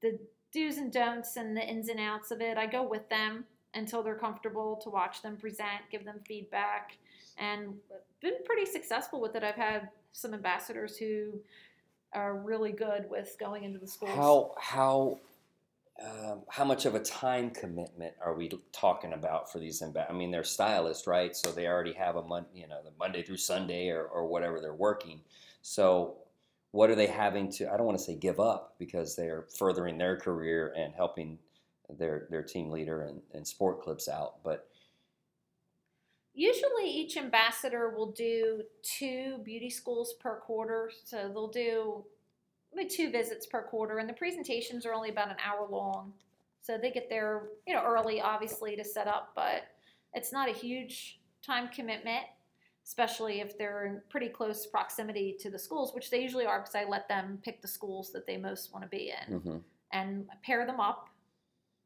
the 0.00 0.18
do's 0.52 0.76
and 0.76 0.92
don'ts 0.92 1.36
and 1.36 1.56
the 1.56 1.66
ins 1.66 1.88
and 1.88 2.00
outs 2.00 2.30
of 2.30 2.40
it. 2.40 2.58
I 2.58 2.66
go 2.66 2.82
with 2.82 3.08
them 3.08 3.44
until 3.74 4.02
they're 4.02 4.14
comfortable 4.14 4.76
to 4.82 4.90
watch 4.90 5.22
them 5.22 5.36
present, 5.36 5.80
give 5.90 6.04
them 6.04 6.18
feedback, 6.26 6.98
and 7.38 7.74
been 8.20 8.34
pretty 8.44 8.66
successful 8.66 9.20
with 9.20 9.34
it. 9.34 9.42
I've 9.42 9.54
had 9.54 9.88
some 10.12 10.34
ambassadors 10.34 10.96
who 10.98 11.40
are 12.12 12.36
really 12.36 12.72
good 12.72 13.08
with 13.08 13.36
going 13.40 13.64
into 13.64 13.78
the 13.78 13.86
schools. 13.86 14.12
How 14.14 14.54
how 14.58 15.18
um, 16.02 16.42
how 16.48 16.64
much 16.64 16.84
of 16.86 16.94
a 16.94 17.00
time 17.00 17.50
commitment 17.50 18.14
are 18.24 18.34
we 18.34 18.50
talking 18.72 19.12
about 19.12 19.50
for 19.52 19.58
these? 19.58 19.80
Imba- 19.80 20.10
I 20.10 20.12
mean, 20.12 20.30
they're 20.30 20.44
stylists, 20.44 21.06
right? 21.06 21.36
So 21.36 21.52
they 21.52 21.66
already 21.66 21.92
have 21.92 22.16
a 22.16 22.22
month, 22.22 22.48
you 22.54 22.66
know, 22.66 22.82
the 22.82 22.92
Monday 22.98 23.22
through 23.22 23.36
Sunday 23.36 23.88
or, 23.88 24.04
or 24.04 24.26
whatever 24.26 24.60
they're 24.60 24.74
working. 24.74 25.20
So 25.62 26.16
what 26.72 26.90
are 26.90 26.94
they 26.94 27.06
having 27.06 27.50
to? 27.52 27.72
I 27.72 27.76
don't 27.76 27.86
want 27.86 27.98
to 27.98 28.04
say 28.04 28.16
give 28.16 28.40
up 28.40 28.74
because 28.78 29.14
they 29.14 29.28
are 29.28 29.46
furthering 29.56 29.98
their 29.98 30.16
career 30.16 30.74
and 30.76 30.94
helping 30.94 31.38
their 31.98 32.26
their 32.30 32.42
team 32.42 32.70
leader 32.70 33.02
and, 33.02 33.20
and 33.32 33.46
sport 33.46 33.82
clips 33.82 34.08
out. 34.08 34.42
But 34.42 34.68
Usually, 36.34 36.88
each 36.88 37.18
ambassador 37.18 37.90
will 37.90 38.10
do 38.10 38.62
two 38.82 39.38
beauty 39.44 39.68
schools 39.68 40.14
per 40.14 40.36
quarter. 40.36 40.90
So 41.04 41.28
they'll 41.28 41.48
do 41.48 42.04
two 42.88 43.10
visits 43.10 43.46
per 43.46 43.62
quarter, 43.62 43.98
and 43.98 44.08
the 44.08 44.14
presentations 44.14 44.86
are 44.86 44.92
only 44.92 45.10
about 45.10 45.30
an 45.30 45.36
hour 45.44 45.66
long. 45.68 46.12
So 46.60 46.78
they 46.78 46.90
get 46.90 47.08
there, 47.08 47.48
you 47.66 47.74
know, 47.74 47.82
early, 47.84 48.20
obviously, 48.20 48.76
to 48.76 48.84
set 48.84 49.08
up, 49.08 49.32
but 49.34 49.64
it's 50.14 50.32
not 50.32 50.48
a 50.48 50.52
huge 50.52 51.20
time 51.44 51.68
commitment, 51.68 52.24
especially 52.86 53.40
if 53.40 53.58
they're 53.58 53.86
in 53.86 54.00
pretty 54.08 54.28
close 54.28 54.66
proximity 54.66 55.36
to 55.40 55.50
the 55.50 55.58
schools, 55.58 55.94
which 55.94 56.10
they 56.10 56.22
usually 56.22 56.46
are, 56.46 56.60
because 56.60 56.74
I 56.74 56.84
let 56.84 57.08
them 57.08 57.38
pick 57.42 57.62
the 57.62 57.68
schools 57.68 58.12
that 58.12 58.26
they 58.26 58.36
most 58.36 58.72
want 58.72 58.84
to 58.84 58.88
be 58.88 59.12
in 59.28 59.40
mhm. 59.40 59.60
and 59.92 60.26
pair 60.44 60.66
them 60.66 60.80
up 60.80 61.08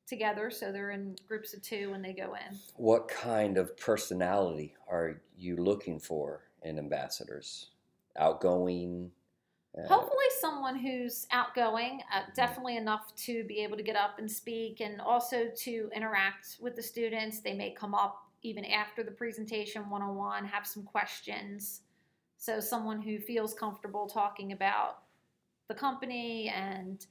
together 0.07 0.51
so 0.51 0.70
they're 0.70 0.92
in 0.92 1.16
groups 1.27 1.53
of 1.53 1.62
two 1.62 1.90
when 1.90 2.01
they 2.01 2.12
go 2.12 2.35
in. 2.35 2.57
what 2.77 3.09
kind 3.09 3.59
of 3.59 3.77
personality 3.77 4.75
are 4.88 5.20
you 5.37 5.57
looking 5.57 5.99
for 5.99 6.42
in 6.62 6.79
ambassadors? 6.79 7.70
Outgoing. 8.18 9.11
Uh, 9.77 9.87
Hopefully, 9.87 10.25
someone 10.41 10.77
who's 10.79 11.27
outgoing, 11.31 12.01
uh, 12.15 12.23
definitely 12.35 12.77
enough 12.77 13.15
to 13.17 13.45
be 13.45 13.62
able 13.62 13.77
to 13.77 13.83
get 13.83 13.97
up 13.97 14.19
and 14.19 14.31
speak 14.31 14.81
and 14.81 15.01
also 15.01 15.49
to 15.57 15.91
interact 15.95 16.57
with 16.61 16.77
the 16.77 16.83
students. 16.83 17.41
They 17.41 17.55
may 17.55 17.73
come 17.73 17.95
up 17.95 18.23
even 18.43 18.65
after 18.65 19.03
the 19.03 19.11
presentation 19.11 19.89
one 19.91 20.03
on 20.03 20.17
one, 20.17 20.45
have 20.45 20.67
some 20.67 20.83
questions. 20.83 21.83
So, 22.39 22.61
someone 22.61 23.03
who 23.03 23.19
feels 23.19 23.55
comfortable 23.55 24.07
talking 24.07 24.53
about 24.53 24.99
the 25.69 25.75
company 25.75 26.53
and 26.55 27.05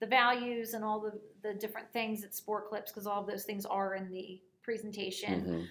the 0.00 0.06
values 0.06 0.74
and 0.74 0.84
all 0.84 1.00
the, 1.00 1.20
the 1.42 1.54
different 1.54 1.92
things 1.92 2.24
at 2.24 2.34
Sport 2.34 2.68
Clips, 2.68 2.90
because 2.90 3.06
all 3.06 3.20
of 3.20 3.26
those 3.26 3.44
things 3.44 3.66
are 3.66 3.94
in 3.94 4.10
the 4.10 4.40
presentation 4.62 5.42
mhm. 5.42 5.66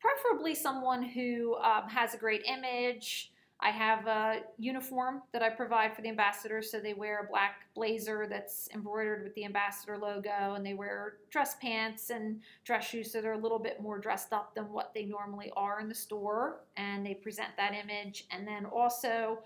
preferably 0.00 0.54
someone 0.54 1.02
who 1.02 1.56
um, 1.56 1.88
has 1.88 2.14
a 2.14 2.18
great 2.18 2.42
image. 2.46 3.32
I 3.64 3.70
have 3.70 4.06
a 4.06 4.42
uniform 4.58 5.22
that 5.32 5.42
I 5.42 5.48
provide 5.48 5.96
for 5.96 6.02
the 6.02 6.10
ambassadors, 6.10 6.70
so 6.70 6.80
they 6.80 6.92
wear 6.92 7.20
a 7.20 7.26
black 7.26 7.62
blazer 7.74 8.26
that's 8.28 8.68
embroidered 8.74 9.24
with 9.24 9.34
the 9.34 9.46
ambassador 9.46 9.96
logo, 9.96 10.52
and 10.54 10.64
they 10.64 10.74
wear 10.74 11.14
dress 11.30 11.56
pants 11.62 12.10
and 12.10 12.42
dress 12.64 12.86
shoes, 12.86 13.10
so 13.10 13.22
they're 13.22 13.32
a 13.32 13.38
little 13.38 13.58
bit 13.58 13.80
more 13.80 13.98
dressed 13.98 14.34
up 14.34 14.54
than 14.54 14.70
what 14.70 14.92
they 14.92 15.06
normally 15.06 15.50
are 15.56 15.80
in 15.80 15.88
the 15.88 15.94
store, 15.94 16.60
and 16.76 17.06
they 17.06 17.14
present 17.14 17.48
that 17.56 17.72
image. 17.72 18.26
And 18.30 18.46
then 18.46 18.66
also 18.66 19.38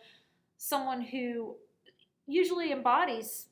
someone 0.56 1.00
who 1.00 1.54
usually 2.26 2.72
embodies 2.72 3.46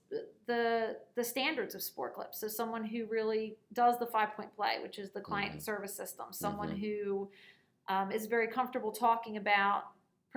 the 0.47 0.97
the 1.15 1.25
standards 1.25 1.75
of 1.75 1.83
sport 1.83 2.15
clips 2.15 2.39
so 2.39 2.47
someone 2.47 2.85
who 2.85 3.07
really 3.07 3.57
does 3.73 3.99
the 3.99 4.07
five 4.07 4.35
point 4.37 4.55
play 4.55 4.77
which 4.83 4.99
is 4.99 5.11
the 5.11 5.21
client 5.21 5.57
Mhm. 5.57 5.63
service 5.63 5.95
system 5.95 6.27
someone 6.33 6.69
Mhm. 6.69 6.81
who 6.81 7.31
um, 7.89 8.11
is 8.13 8.27
very 8.27 8.49
comfortable 8.49 8.93
talking 8.93 9.37
about 9.37 9.85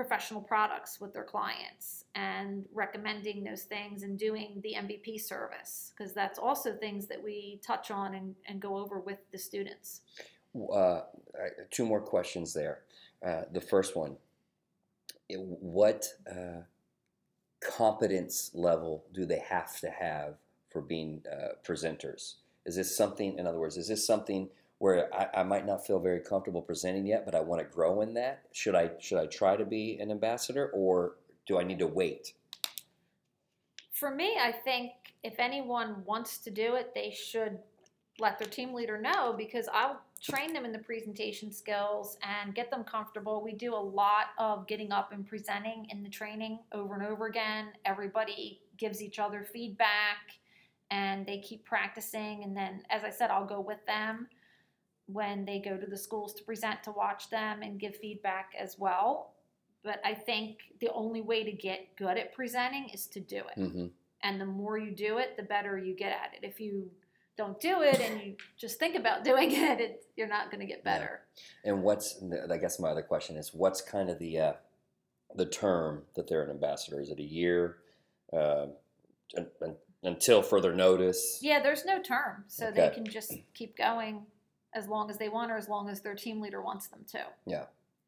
professional 0.01 0.41
products 0.41 1.01
with 1.01 1.11
their 1.15 1.25
clients 1.35 2.05
and 2.15 2.65
recommending 2.73 3.43
those 3.43 3.63
things 3.63 4.03
and 4.03 4.17
doing 4.17 4.49
the 4.63 4.73
mvp 4.83 5.19
service 5.19 5.91
because 5.91 6.13
that's 6.13 6.39
also 6.39 6.73
things 6.73 7.05
that 7.07 7.21
we 7.21 7.59
touch 7.71 7.91
on 7.91 8.15
and, 8.15 8.33
and 8.47 8.61
go 8.61 8.77
over 8.77 8.97
with 9.09 9.19
the 9.33 9.37
students 9.37 9.89
Uh, 10.73 11.01
two 11.69 11.85
more 11.85 12.01
questions 12.01 12.53
there. 12.53 12.79
Uh, 13.27 13.43
the 13.51 13.61
first 13.61 13.95
one, 13.95 14.17
what 15.29 16.07
uh, 16.29 16.61
competence 17.77 18.51
level 18.53 19.03
do 19.13 19.25
they 19.25 19.39
have 19.55 19.79
to 19.79 19.89
have 19.89 20.35
for 20.71 20.81
being 20.81 21.21
uh, 21.31 21.49
presenters? 21.67 22.35
Is 22.65 22.75
this 22.75 22.95
something, 22.95 23.37
in 23.37 23.45
other 23.45 23.59
words, 23.59 23.77
is 23.77 23.87
this 23.87 24.05
something 24.05 24.49
where 24.79 25.13
I, 25.13 25.41
I 25.41 25.43
might 25.43 25.65
not 25.65 25.85
feel 25.85 25.99
very 25.99 26.21
comfortable 26.21 26.61
presenting 26.61 27.05
yet, 27.05 27.25
but 27.25 27.35
I 27.35 27.41
want 27.41 27.61
to 27.61 27.67
grow 27.67 28.01
in 28.01 28.13
that? 28.15 28.43
Should 28.51 28.75
I 28.75 28.91
should 28.99 29.19
I 29.19 29.27
try 29.27 29.55
to 29.55 29.65
be 29.65 29.99
an 29.99 30.09
ambassador, 30.09 30.71
or 30.73 31.15
do 31.45 31.59
I 31.59 31.63
need 31.63 31.79
to 31.79 31.87
wait? 31.87 32.33
For 33.91 34.09
me, 34.09 34.37
I 34.41 34.51
think 34.51 34.91
if 35.23 35.35
anyone 35.37 36.03
wants 36.05 36.37
to 36.39 36.49
do 36.49 36.75
it, 36.75 36.93
they 36.95 37.11
should 37.11 37.59
let 38.19 38.39
their 38.39 38.47
team 38.47 38.73
leader 38.73 38.99
know 38.99 39.33
because 39.37 39.67
I'll 39.73 40.01
train 40.21 40.53
them 40.53 40.65
in 40.65 40.71
the 40.71 40.79
presentation 40.79 41.51
skills 41.51 42.17
and 42.23 42.53
get 42.53 42.69
them 42.69 42.83
comfortable. 42.83 43.41
We 43.41 43.53
do 43.53 43.73
a 43.73 43.77
lot 43.77 44.27
of 44.37 44.67
getting 44.67 44.91
up 44.91 45.11
and 45.13 45.25
presenting 45.25 45.87
in 45.89 46.03
the 46.03 46.09
training 46.09 46.59
over 46.73 46.95
and 46.95 47.03
over 47.03 47.27
again. 47.27 47.67
Everybody 47.85 48.61
gives 48.77 49.01
each 49.01 49.19
other 49.19 49.45
feedback 49.51 50.39
and 50.91 51.25
they 51.25 51.39
keep 51.39 51.65
practicing. 51.65 52.43
And 52.43 52.55
then, 52.55 52.83
as 52.89 53.03
I 53.03 53.09
said, 53.09 53.31
I'll 53.31 53.45
go 53.45 53.61
with 53.61 53.85
them 53.85 54.27
when 55.11 55.45
they 55.45 55.59
go 55.59 55.75
to 55.75 55.87
the 55.87 55.97
schools 55.97 56.33
to 56.35 56.43
present 56.43 56.83
to 56.83 56.91
watch 56.91 57.29
them 57.29 57.61
and 57.61 57.79
give 57.79 57.95
feedback 57.95 58.51
as 58.57 58.77
well. 58.77 59.33
But 59.83 60.01
I 60.05 60.13
think 60.13 60.59
the 60.81 60.89
only 60.93 61.21
way 61.21 61.43
to 61.43 61.51
get 61.51 61.95
good 61.97 62.17
at 62.17 62.33
presenting 62.33 62.89
is 62.89 63.07
to 63.07 63.19
do 63.19 63.37
it. 63.37 63.59
Mm-hmm. 63.59 63.85
And 64.23 64.41
the 64.41 64.45
more 64.45 64.77
you 64.77 64.91
do 64.91 65.17
it, 65.17 65.37
the 65.37 65.43
better 65.43 65.77
you 65.77 65.95
get 65.95 66.11
at 66.11 66.33
it. 66.35 66.45
If 66.45 66.59
you 66.59 66.89
don't 67.37 67.59
do 67.59 67.81
it 67.81 67.99
and 68.01 68.21
you 68.21 68.35
just 68.57 68.77
think 68.77 68.95
about 68.95 69.23
doing 69.23 69.51
it, 69.51 69.79
it 69.79 70.05
you're 70.15 70.27
not 70.27 70.51
going 70.51 70.59
to 70.59 70.67
get 70.67 70.83
better. 70.83 71.21
And 71.63 71.81
what's 71.81 72.21
I 72.51 72.57
guess 72.57 72.79
my 72.79 72.89
other 72.89 73.01
question 73.01 73.37
is 73.37 73.51
what's 73.53 73.81
kind 73.81 74.09
of 74.09 74.19
the 74.19 74.39
uh, 74.39 74.53
the 75.35 75.45
term 75.45 76.03
that 76.15 76.27
they're 76.27 76.43
an 76.43 76.49
ambassador? 76.49 76.99
Is 76.99 77.09
it 77.09 77.19
a 77.19 77.23
year 77.23 77.77
uh, 78.33 78.65
un- 79.37 79.47
un- 79.63 79.75
until 80.03 80.41
further 80.43 80.75
notice? 80.75 81.39
Yeah, 81.41 81.63
there's 81.63 81.85
no 81.85 82.01
term, 82.01 82.43
so 82.47 82.67
Okay. 82.67 82.89
they 82.89 82.93
can 82.93 83.05
just 83.05 83.33
keep 83.53 83.77
going 83.77 84.25
as 84.73 84.87
long 84.87 85.09
as 85.09 85.17
they 85.17 85.29
want 85.29 85.51
or 85.51 85.57
as 85.57 85.67
long 85.67 85.89
as 85.89 86.01
their 86.01 86.15
team 86.15 86.41
leader 86.41 86.61
wants 86.61 86.87
them 86.87 87.05
to. 87.11 87.25
Yeah. 87.45 87.65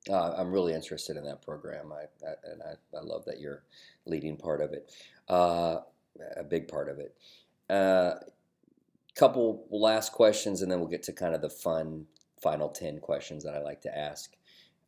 Uh, 0.09 0.33
I'm 0.37 0.51
really 0.51 0.73
interested 0.73 1.15
in 1.15 1.23
that 1.25 1.43
program, 1.43 1.91
I, 1.91 2.05
I, 2.25 2.33
and 2.51 2.61
I, 2.63 2.97
I 2.97 3.01
love 3.01 3.23
that 3.25 3.39
you're 3.39 3.63
leading 4.05 4.35
part 4.35 4.61
of 4.61 4.73
it, 4.73 4.91
uh, 5.29 5.77
a 6.35 6.43
big 6.43 6.67
part 6.67 6.89
of 6.89 6.97
it. 6.97 7.15
Uh, 7.69 8.15
couple 9.13 9.67
last 9.69 10.11
questions, 10.11 10.61
and 10.61 10.71
then 10.71 10.79
we'll 10.79 10.87
get 10.87 11.03
to 11.03 11.13
kind 11.13 11.35
of 11.35 11.41
the 11.41 11.49
fun 11.49 12.07
final 12.41 12.69
ten 12.69 12.99
questions 12.99 13.43
that 13.43 13.53
I 13.53 13.61
like 13.61 13.81
to 13.81 13.95
ask. 13.95 14.35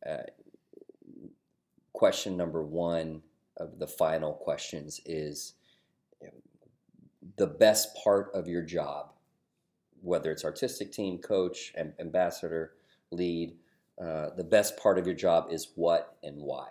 Uh, 0.04 0.24
question 1.92 2.36
number 2.36 2.62
one 2.64 3.22
of 3.56 3.78
the 3.78 3.86
final 3.86 4.32
questions 4.32 5.00
is 5.06 5.54
the 7.36 7.46
best 7.46 7.96
part 8.02 8.30
of 8.34 8.48
your 8.48 8.62
job, 8.62 9.12
whether 10.04 10.30
it's 10.30 10.44
artistic 10.44 10.92
team, 10.92 11.18
coach, 11.18 11.72
am- 11.76 11.94
ambassador, 11.98 12.74
lead. 13.10 13.56
Uh, 14.00 14.30
the 14.36 14.44
best 14.44 14.76
part 14.76 14.98
of 14.98 15.06
your 15.06 15.14
job 15.14 15.48
is 15.50 15.68
what 15.76 16.16
and 16.22 16.36
why? 16.36 16.68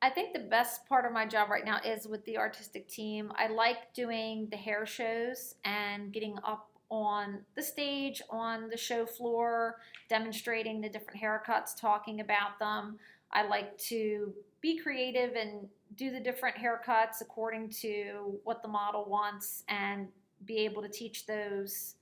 I 0.00 0.10
think 0.10 0.32
the 0.32 0.38
best 0.38 0.86
part 0.88 1.04
of 1.04 1.12
my 1.12 1.26
job 1.26 1.50
right 1.50 1.64
now 1.64 1.78
is 1.84 2.06
with 2.06 2.24
the 2.24 2.38
artistic 2.38 2.86
team. 2.86 3.32
I 3.34 3.48
like 3.48 3.92
doing 3.94 4.46
the 4.50 4.56
hair 4.56 4.86
shows 4.86 5.56
and 5.64 6.12
getting 6.12 6.38
up 6.44 6.70
on 6.90 7.40
the 7.56 7.62
stage, 7.62 8.22
on 8.30 8.68
the 8.68 8.76
show 8.76 9.04
floor, 9.04 9.76
demonstrating 10.08 10.80
the 10.80 10.88
different 10.88 11.20
haircuts, 11.20 11.78
talking 11.78 12.20
about 12.20 12.58
them. 12.60 12.98
I 13.32 13.46
like 13.46 13.76
to 13.78 14.32
be 14.60 14.78
creative 14.78 15.34
and 15.34 15.68
do 15.96 16.10
the 16.10 16.20
different 16.20 16.56
haircuts 16.56 17.20
according 17.20 17.70
to 17.70 18.38
what 18.44 18.62
the 18.62 18.68
model 18.68 19.04
wants 19.08 19.64
and 19.68 20.08
be 20.44 20.58
able 20.58 20.82
to 20.82 20.88
teach 20.88 21.26
those 21.26 21.94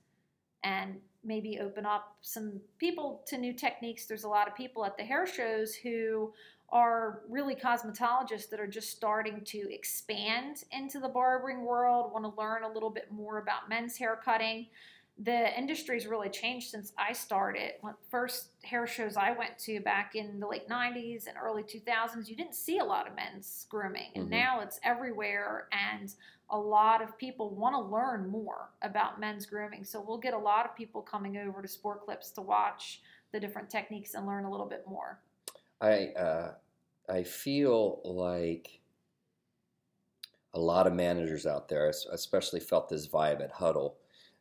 and 0.63 0.97
maybe 1.23 1.59
open 1.59 1.85
up 1.85 2.15
some 2.21 2.59
people 2.79 3.21
to 3.27 3.37
new 3.37 3.53
techniques. 3.53 4.05
There's 4.05 4.23
a 4.23 4.29
lot 4.29 4.47
of 4.47 4.55
people 4.55 4.85
at 4.85 4.97
the 4.97 5.03
hair 5.03 5.27
shows 5.27 5.75
who 5.75 6.33
are 6.69 7.21
really 7.29 7.55
cosmetologists 7.55 8.49
that 8.49 8.59
are 8.59 8.67
just 8.67 8.89
starting 8.89 9.41
to 9.45 9.73
expand 9.73 10.63
into 10.71 10.99
the 10.99 11.07
barbering 11.07 11.63
world, 11.63 12.11
want 12.11 12.25
to 12.25 12.41
learn 12.41 12.63
a 12.63 12.71
little 12.71 12.89
bit 12.89 13.11
more 13.11 13.37
about 13.37 13.69
men's 13.69 13.97
hair 13.97 14.19
cutting. 14.23 14.67
The 15.19 15.57
industry's 15.57 16.05
really 16.05 16.29
changed 16.29 16.69
since 16.69 16.93
I 16.97 17.11
started. 17.13 17.73
When 17.81 17.95
first 18.11 18.51
hair 18.63 18.85
shows 18.85 19.17
I 19.17 19.31
went 19.31 19.57
to 19.59 19.79
back 19.79 20.13
in 20.15 20.39
the 20.39 20.47
late 20.47 20.69
90s 20.69 21.25
and 21.25 21.35
early 21.37 21.63
2000s, 21.63 22.29
you 22.29 22.35
didn't 22.35 22.53
see 22.53 22.77
a 22.77 22.85
lot 22.85 23.07
of 23.07 23.15
men's 23.15 23.65
grooming. 23.69 24.11
And 24.15 24.25
Mhm. 24.27 24.29
now 24.29 24.59
it's 24.59 24.79
everywhere 24.83 25.67
and 25.71 26.13
a 26.49 26.57
lot 26.59 27.01
of 27.01 27.17
people 27.17 27.49
want 27.55 27.73
to 27.73 27.79
learn 27.79 28.29
more 28.29 28.69
about 28.83 29.19
men's 29.19 29.45
grooming. 29.47 29.83
So 29.83 29.99
we'll 30.01 30.19
get 30.19 30.33
a 30.35 30.37
lot 30.37 30.65
of 30.65 30.75
people 30.75 31.01
coming 31.01 31.37
over 31.37 31.61
to 31.63 31.67
Sport 31.67 32.01
Clips 32.05 32.29
to 32.31 32.41
watch 32.41 33.01
the 33.31 33.39
different 33.39 33.69
techniques 33.69 34.13
and 34.13 34.25
learn 34.27 34.45
a 34.45 34.51
little 34.51 34.67
bit 34.67 34.85
more. 34.87 35.19
I 35.81 36.07
uh, 36.09 36.55
I 37.09 37.23
feel 37.23 38.01
like 38.03 38.81
a 40.53 40.59
lot 40.59 40.87
of 40.87 40.93
managers 40.93 41.45
out 41.45 41.67
there, 41.67 41.87
es- 41.89 42.05
especially 42.05 42.59
felt 42.59 42.89
this 42.89 43.07
vibe 43.07 43.41
at 43.41 43.51
Huddle. 43.51 43.97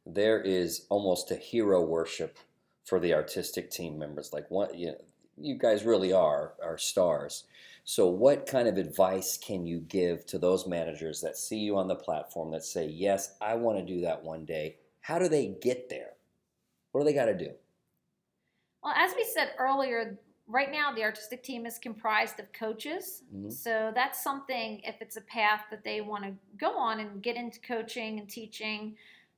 There 0.07 0.41
is 0.41 0.87
almost 0.89 1.31
a 1.31 1.37
hero 1.37 1.83
worship 1.83 2.39
for 2.85 3.01
the 3.01 3.13
artistic 3.13 3.71
team 3.71 3.99
members. 3.99 4.33
Like 4.33 4.51
what 4.51 4.77
you 4.79 4.95
you 5.37 5.57
guys 5.59 5.85
really 5.85 6.13
are 6.13 6.55
are 6.63 6.79
stars. 6.79 7.45
So, 7.85 8.07
what 8.09 8.47
kind 8.47 8.67
of 8.67 8.79
advice 8.79 9.37
can 9.37 9.67
you 9.67 9.79
give 9.81 10.27
to 10.27 10.39
those 10.39 10.67
managers 10.67 11.21
that 11.21 11.37
see 11.37 11.59
you 11.59 11.77
on 11.77 11.87
the 11.87 11.95
platform 11.95 12.51
that 12.53 12.65
say, 12.65 12.87
"Yes, 12.87 13.37
I 13.41 13.55
want 13.55 13.79
to 13.79 13.85
do 13.85 14.01
that 14.01 14.25
one 14.25 14.45
day"? 14.45 14.79
How 15.01 15.19
do 15.19 15.29
they 15.29 15.47
get 15.61 15.89
there? 15.89 16.15
What 16.91 17.03
do 17.03 17.05
they 17.05 17.13
got 17.13 17.27
to 17.27 17.37
do? 17.37 17.53
Well, 18.83 18.95
as 18.97 19.15
we 19.15 19.25
said 19.25 19.53
earlier, 19.59 20.19
right 20.49 20.71
now 20.71 20.93
the 20.93 21.03
artistic 21.03 21.43
team 21.43 21.67
is 21.67 21.79
comprised 21.79 22.41
of 22.41 22.53
coaches. 22.53 23.23
Mhm. 23.35 23.53
So 23.53 23.93
that's 23.95 24.23
something, 24.23 24.81
if 24.81 25.01
it's 25.01 25.17
a 25.17 25.21
path 25.23 25.67
that 25.71 25.85
they 25.85 26.01
want 26.01 26.25
to 26.25 26.35
go 26.57 26.77
on 26.77 27.01
and 27.01 27.23
get 27.23 27.37
into 27.37 27.61
coaching 27.61 28.19
and 28.19 28.29
teaching, 28.29 28.97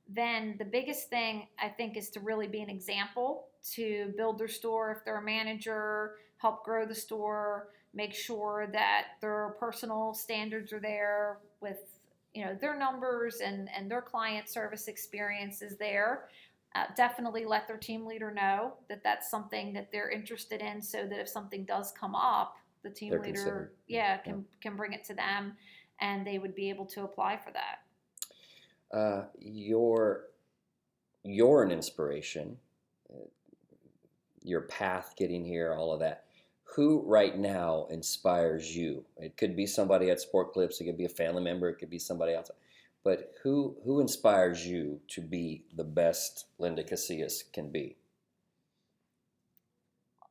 then 0.09 0.55
the 0.57 0.65
biggest 0.65 1.09
thing 1.09 1.47
I 1.61 1.69
think 1.69 1.95
is 1.95 2.09
to 2.11 2.19
really 2.19 2.47
be 2.47 2.61
an 2.61 2.69
example 2.69 3.45
to 3.73 4.13
build 4.17 4.39
their 4.39 4.47
store. 4.47 4.91
If 4.91 5.05
they're 5.05 5.19
a 5.19 5.23
manager, 5.23 6.15
help 6.37 6.65
grow 6.65 6.85
the 6.85 6.95
store, 6.95 7.69
make 7.93 8.13
sure 8.13 8.67
that 8.71 9.07
their 9.21 9.55
personal 9.59 10.13
standards 10.13 10.73
are 10.73 10.79
there 10.79 11.37
with 11.61 11.79
you 12.33 12.45
know 12.45 12.55
their 12.59 12.77
numbers 12.77 13.41
and 13.43 13.69
and 13.75 13.89
their 13.89 14.01
client 14.01 14.49
service 14.49 14.87
experience 14.87 15.61
is 15.61 15.77
there. 15.77 16.29
Uh, 16.75 16.83
definitely 16.95 17.45
let 17.45 17.67
their 17.67 17.77
team 17.77 18.05
leader 18.05 18.31
know 18.31 18.73
that 18.89 19.03
that's 19.03 19.31
something 19.31 19.73
that 19.73 19.91
they're 19.91 20.11
interested 20.11 20.61
in 20.61 20.79
so 20.79 21.07
that 21.07 21.19
if 21.19 21.27
something 21.27 21.65
does 21.65 21.91
come 21.99 22.13
up 22.13 22.57
the 22.83 22.89
team 22.89 23.11
They're 23.11 23.21
leader 23.21 23.71
yeah. 23.87 24.17
can 24.17 24.45
can 24.61 24.75
bring 24.75 24.93
it 24.93 25.03
to 25.05 25.13
them 25.13 25.53
and 25.99 26.25
they 26.25 26.39
would 26.39 26.55
be 26.55 26.69
able 26.69 26.85
to 26.85 27.03
apply 27.03 27.37
for 27.37 27.51
that 27.51 27.79
Uh, 28.91 29.23
you're 29.39 30.27
you're 31.23 31.63
an 31.63 31.71
inspiration. 31.71 32.57
Your 34.41 34.61
path 34.61 35.15
getting 35.17 35.43
here, 35.45 35.73
all 35.73 35.91
of 35.93 35.99
that. 35.99 36.25
Who 36.75 37.01
right 37.05 37.37
now 37.37 37.87
inspires 37.89 38.75
you? 38.75 39.03
It 39.17 39.37
could 39.37 39.55
be 39.55 39.65
somebody 39.65 40.09
at 40.09 40.21
Sport 40.21 40.53
Clips. 40.53 40.79
It 40.79 40.85
could 40.85 40.97
be 40.97 41.05
a 41.05 41.09
family 41.09 41.43
member. 41.43 41.69
It 41.69 41.75
could 41.79 41.89
be 41.89 41.99
somebody 41.99 42.33
else. 42.33 42.49
But 43.03 43.33
who 43.43 43.77
who 43.83 43.99
inspires 43.99 44.65
you 44.65 45.01
to 45.09 45.21
be 45.21 45.65
the 45.75 45.83
best 45.83 46.45
Linda 46.57 46.83
Casillas 46.83 47.43
can 47.51 47.69
be? 47.71 47.97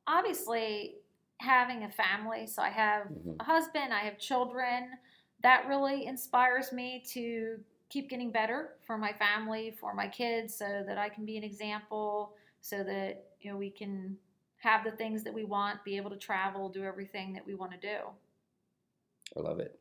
obviously 0.07 0.95
having 1.39 1.83
a 1.83 1.89
family 1.91 2.45
so 2.47 2.61
i 2.61 2.69
have 2.69 3.07
Mhm. 3.07 3.35
a 3.39 3.43
husband 3.43 3.93
i 3.93 3.99
have 3.99 4.17
children 4.17 4.97
that 5.41 5.67
really 5.67 6.05
inspires 6.05 6.73
me 6.73 7.01
to 7.13 7.63
keep 7.89 8.09
getting 8.09 8.31
better 8.31 8.71
for 8.85 8.97
my 8.97 9.11
family 9.13 9.75
for 9.79 9.93
my 9.93 10.07
kids 10.07 10.55
so 10.55 10.83
that 10.85 10.97
i 10.97 11.09
can 11.09 11.25
be 11.25 11.37
an 11.37 11.43
example 11.43 12.33
so 12.61 12.83
that 12.83 13.25
you 13.41 13.51
know 13.51 13.57
we 13.57 13.69
can 13.69 14.15
have 14.57 14.83
the 14.83 14.91
things 14.91 15.23
that 15.23 15.33
we 15.33 15.43
want 15.43 15.83
be 15.83 15.97
able 15.97 16.09
to 16.09 16.17
travel 16.17 16.69
do 16.69 16.83
everything 16.83 17.33
that 17.33 17.45
we 17.45 17.55
want 17.55 17.71
to 17.71 17.77
do 17.77 17.97
I 19.37 19.41
love 19.41 19.59
it. 19.59 19.79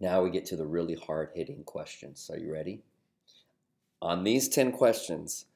Now 0.00 0.22
we 0.22 0.30
get 0.30 0.46
to 0.46 0.56
the 0.56 0.66
really 0.66 0.94
hard 0.94 1.30
hitting 1.34 1.64
questions. 1.64 2.30
Are 2.32 2.38
you 2.38 2.52
ready? 2.52 2.82
On 4.02 4.24
these 4.24 4.48
10 4.48 4.72
questions, 4.72 5.46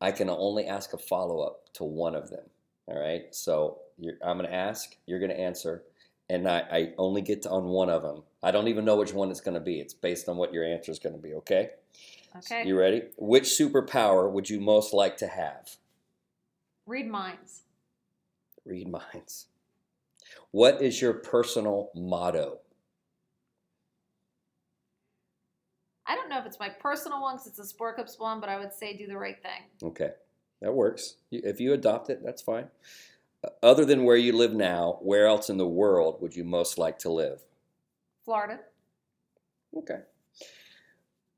I 0.00 0.10
can 0.10 0.28
only 0.28 0.66
ask 0.66 0.92
a 0.92 0.98
follow 0.98 1.40
up 1.40 1.72
to 1.74 1.84
one 1.84 2.14
of 2.14 2.30
them. 2.30 2.44
All 2.88 2.98
right. 2.98 3.32
So 3.34 3.78
I'm 4.24 4.38
going 4.38 4.48
to 4.48 4.54
ask, 4.54 4.96
you're 5.06 5.20
going 5.20 5.30
to 5.30 5.38
answer, 5.38 5.84
and 6.32 6.48
I, 6.48 6.60
I 6.72 6.92
only 6.96 7.20
get 7.20 7.42
to 7.42 7.50
on 7.50 7.64
one 7.64 7.90
of 7.90 8.02
them. 8.02 8.22
I 8.42 8.50
don't 8.52 8.68
even 8.68 8.86
know 8.86 8.96
which 8.96 9.12
one 9.12 9.30
it's 9.30 9.42
going 9.42 9.54
to 9.54 9.60
be. 9.60 9.80
It's 9.80 9.92
based 9.92 10.30
on 10.30 10.38
what 10.38 10.54
your 10.54 10.64
answer 10.64 10.90
is 10.90 10.98
going 10.98 11.14
to 11.14 11.20
be. 11.20 11.34
Okay. 11.34 11.70
Okay. 12.34 12.62
So 12.62 12.68
you 12.68 12.78
ready? 12.78 13.02
Which 13.18 13.44
superpower 13.44 14.32
would 14.32 14.48
you 14.48 14.58
most 14.58 14.94
like 14.94 15.18
to 15.18 15.26
have? 15.26 15.76
Read 16.86 17.10
minds. 17.10 17.64
Read 18.64 18.88
minds. 18.88 19.48
What 20.52 20.80
is 20.80 21.02
your 21.02 21.12
personal 21.12 21.90
motto? 21.94 22.60
I 26.06 26.14
don't 26.14 26.30
know 26.30 26.38
if 26.38 26.46
it's 26.46 26.58
my 26.58 26.70
personal 26.70 27.20
one 27.20 27.34
because 27.36 27.46
it's 27.46 27.58
a 27.58 27.66
Sport 27.66 27.96
Clips 27.96 28.18
one, 28.18 28.40
but 28.40 28.48
I 28.48 28.58
would 28.58 28.72
say 28.72 28.96
do 28.96 29.06
the 29.06 29.18
right 29.18 29.36
thing. 29.42 29.88
Okay, 29.90 30.12
that 30.62 30.72
works. 30.72 31.16
If 31.30 31.60
you 31.60 31.74
adopt 31.74 32.08
it, 32.08 32.22
that's 32.24 32.40
fine. 32.40 32.68
Other 33.62 33.84
than 33.84 34.04
where 34.04 34.16
you 34.16 34.32
live 34.32 34.54
now, 34.54 34.98
where 35.02 35.26
else 35.26 35.50
in 35.50 35.56
the 35.56 35.66
world 35.66 36.20
would 36.20 36.36
you 36.36 36.44
most 36.44 36.78
like 36.78 36.98
to 37.00 37.10
live? 37.10 37.40
Florida. 38.24 38.60
Okay. 39.76 40.00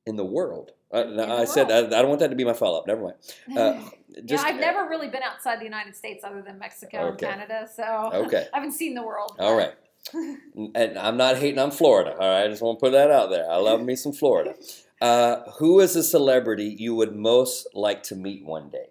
In 0.06 0.16
the 0.16 0.24
world. 0.24 0.72
Uh, 0.92 1.04
no, 1.04 1.26
the 1.26 1.32
I 1.32 1.44
said 1.46 1.70
I. 1.70 1.78
I 1.78 1.82
don't 2.02 2.08
want 2.08 2.20
that 2.20 2.28
to 2.28 2.36
be 2.36 2.44
my 2.44 2.52
follow 2.52 2.78
up. 2.78 2.86
Never 2.86 3.02
mind. 3.02 3.16
Uh, 3.58 3.90
yeah, 4.26 4.42
I've 4.42 4.60
never 4.60 4.86
really 4.88 5.08
been 5.08 5.22
outside 5.22 5.58
the 5.58 5.64
United 5.64 5.96
States 5.96 6.22
other 6.24 6.40
than 6.42 6.58
Mexico 6.58 6.98
Okay. 6.98 7.26
and 7.26 7.34
Canada, 7.40 7.68
so 7.74 8.10
Okay. 8.26 8.46
I 8.52 8.58
haven't 8.58 8.72
seen 8.72 8.94
the 8.94 9.02
world. 9.02 9.34
All 9.38 9.56
right. 9.56 9.72
And 10.74 10.98
I'm 10.98 11.16
not 11.16 11.38
hating 11.38 11.58
on 11.58 11.70
Florida. 11.70 12.12
All 12.12 12.18
right, 12.28 12.44
I 12.44 12.48
just 12.48 12.60
want 12.62 12.78
to 12.78 12.80
put 12.84 12.92
that 12.92 13.10
out 13.10 13.30
there. 13.30 13.50
I 13.50 13.56
love 13.56 13.80
me 13.82 13.96
some 13.96 14.12
Florida. 14.12 14.54
Uh, 15.00 15.50
who 15.58 15.80
is 15.80 15.96
a 15.96 16.02
celebrity 16.02 16.76
you 16.78 16.94
would 16.94 17.16
most 17.16 17.66
like 17.74 18.02
to 18.04 18.14
meet 18.14 18.44
one 18.44 18.68
day? 18.68 18.88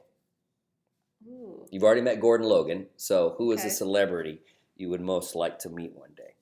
You've 1.73 1.83
already 1.83 2.01
met 2.01 2.19
Gordon 2.19 2.47
Logan, 2.47 2.85
so 2.97 3.33
who 3.39 3.51
is 3.51 3.65
a 3.65 3.69
celebrity 3.71 4.41
you 4.75 4.89
would 4.89 5.01
most 5.01 5.33
like 5.33 5.57
to 5.59 5.71
meet 5.71 5.95
one 5.95 6.11
day? 6.15 6.35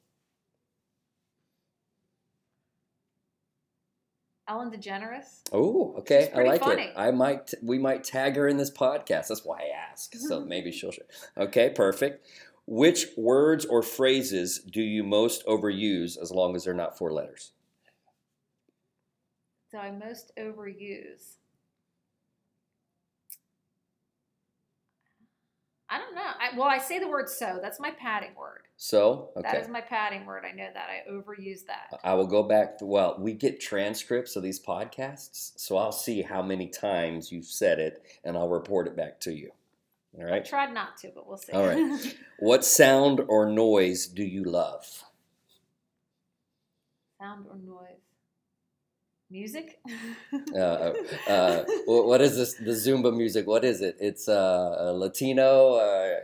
Ellen 4.45 4.71
DeGeneres. 4.71 5.43
Oh, 5.53 5.95
okay. 5.99 6.29
I 6.35 6.43
like 6.43 6.59
funny. 6.59 6.83
it. 6.83 6.93
I 6.97 7.11
might 7.11 7.53
we 7.63 7.79
might 7.79 8.03
tag 8.03 8.35
her 8.35 8.45
in 8.49 8.57
this 8.57 8.69
podcast. 8.69 9.29
That's 9.29 9.45
why 9.45 9.59
I 9.59 9.89
ask. 9.89 10.13
So 10.15 10.41
maybe 10.45 10.69
she'll 10.69 10.91
share. 10.91 11.05
Okay, 11.37 11.69
perfect. 11.69 12.27
Which 12.67 13.05
words 13.15 13.63
or 13.63 13.81
phrases 13.81 14.59
do 14.59 14.81
you 14.81 15.01
most 15.01 15.45
overuse 15.45 16.21
as 16.21 16.31
long 16.31 16.57
as 16.57 16.65
they're 16.65 16.73
not 16.73 16.97
four 16.97 17.13
letters? 17.13 17.53
So 19.71 19.77
I 19.77 19.91
most 19.91 20.33
overuse? 20.37 21.37
I 25.91 25.97
don't 25.97 26.15
know. 26.15 26.21
I, 26.21 26.57
well, 26.57 26.69
I 26.69 26.77
say 26.77 26.99
the 26.99 27.07
word 27.07 27.29
so. 27.29 27.59
That's 27.61 27.77
my 27.77 27.91
padding 27.91 28.33
word. 28.39 28.61
So, 28.77 29.31
okay. 29.35 29.57
is 29.57 29.67
my 29.67 29.81
padding 29.81 30.25
word. 30.25 30.45
I 30.49 30.53
know 30.55 30.69
that. 30.73 30.87
I 30.89 31.11
overuse 31.11 31.65
that. 31.67 31.99
I 32.01 32.13
will 32.13 32.25
go 32.25 32.43
back 32.43 32.79
to 32.79 32.85
well, 32.85 33.17
we 33.19 33.33
get 33.33 33.59
transcripts 33.59 34.37
of 34.37 34.41
these 34.41 34.59
podcasts, 34.59 35.51
so 35.57 35.75
I'll 35.75 35.91
see 35.91 36.21
how 36.21 36.41
many 36.41 36.67
times 36.67 37.29
you've 37.29 37.45
said 37.45 37.79
it 37.79 38.01
and 38.23 38.37
I'll 38.37 38.47
report 38.47 38.87
it 38.87 38.95
back 38.95 39.19
to 39.21 39.33
you. 39.33 39.51
All 40.17 40.23
right. 40.25 40.35
I 40.35 40.39
tried 40.39 40.73
not 40.73 40.95
to, 40.99 41.11
but 41.13 41.27
we'll 41.27 41.37
see. 41.37 41.51
All 41.51 41.67
right. 41.67 42.17
What 42.39 42.65
sound 42.65 43.21
or 43.27 43.51
noise 43.51 44.07
do 44.07 44.23
you 44.23 44.43
love? 44.43 45.03
Sound 47.19 47.45
or 47.47 47.57
noise? 47.57 48.10
Music? 49.31 49.79
Uh, 50.53 50.57
uh, 50.57 50.93
uh, 51.29 51.63
what 51.85 52.19
is 52.21 52.35
this? 52.35 52.55
The 52.55 52.71
Zumba 52.71 53.15
music. 53.15 53.47
What 53.47 53.63
is 53.63 53.81
it? 53.81 53.95
It's 53.99 54.27
uh, 54.27 54.91
Latino. 54.95 55.75
Uh, 55.75 56.15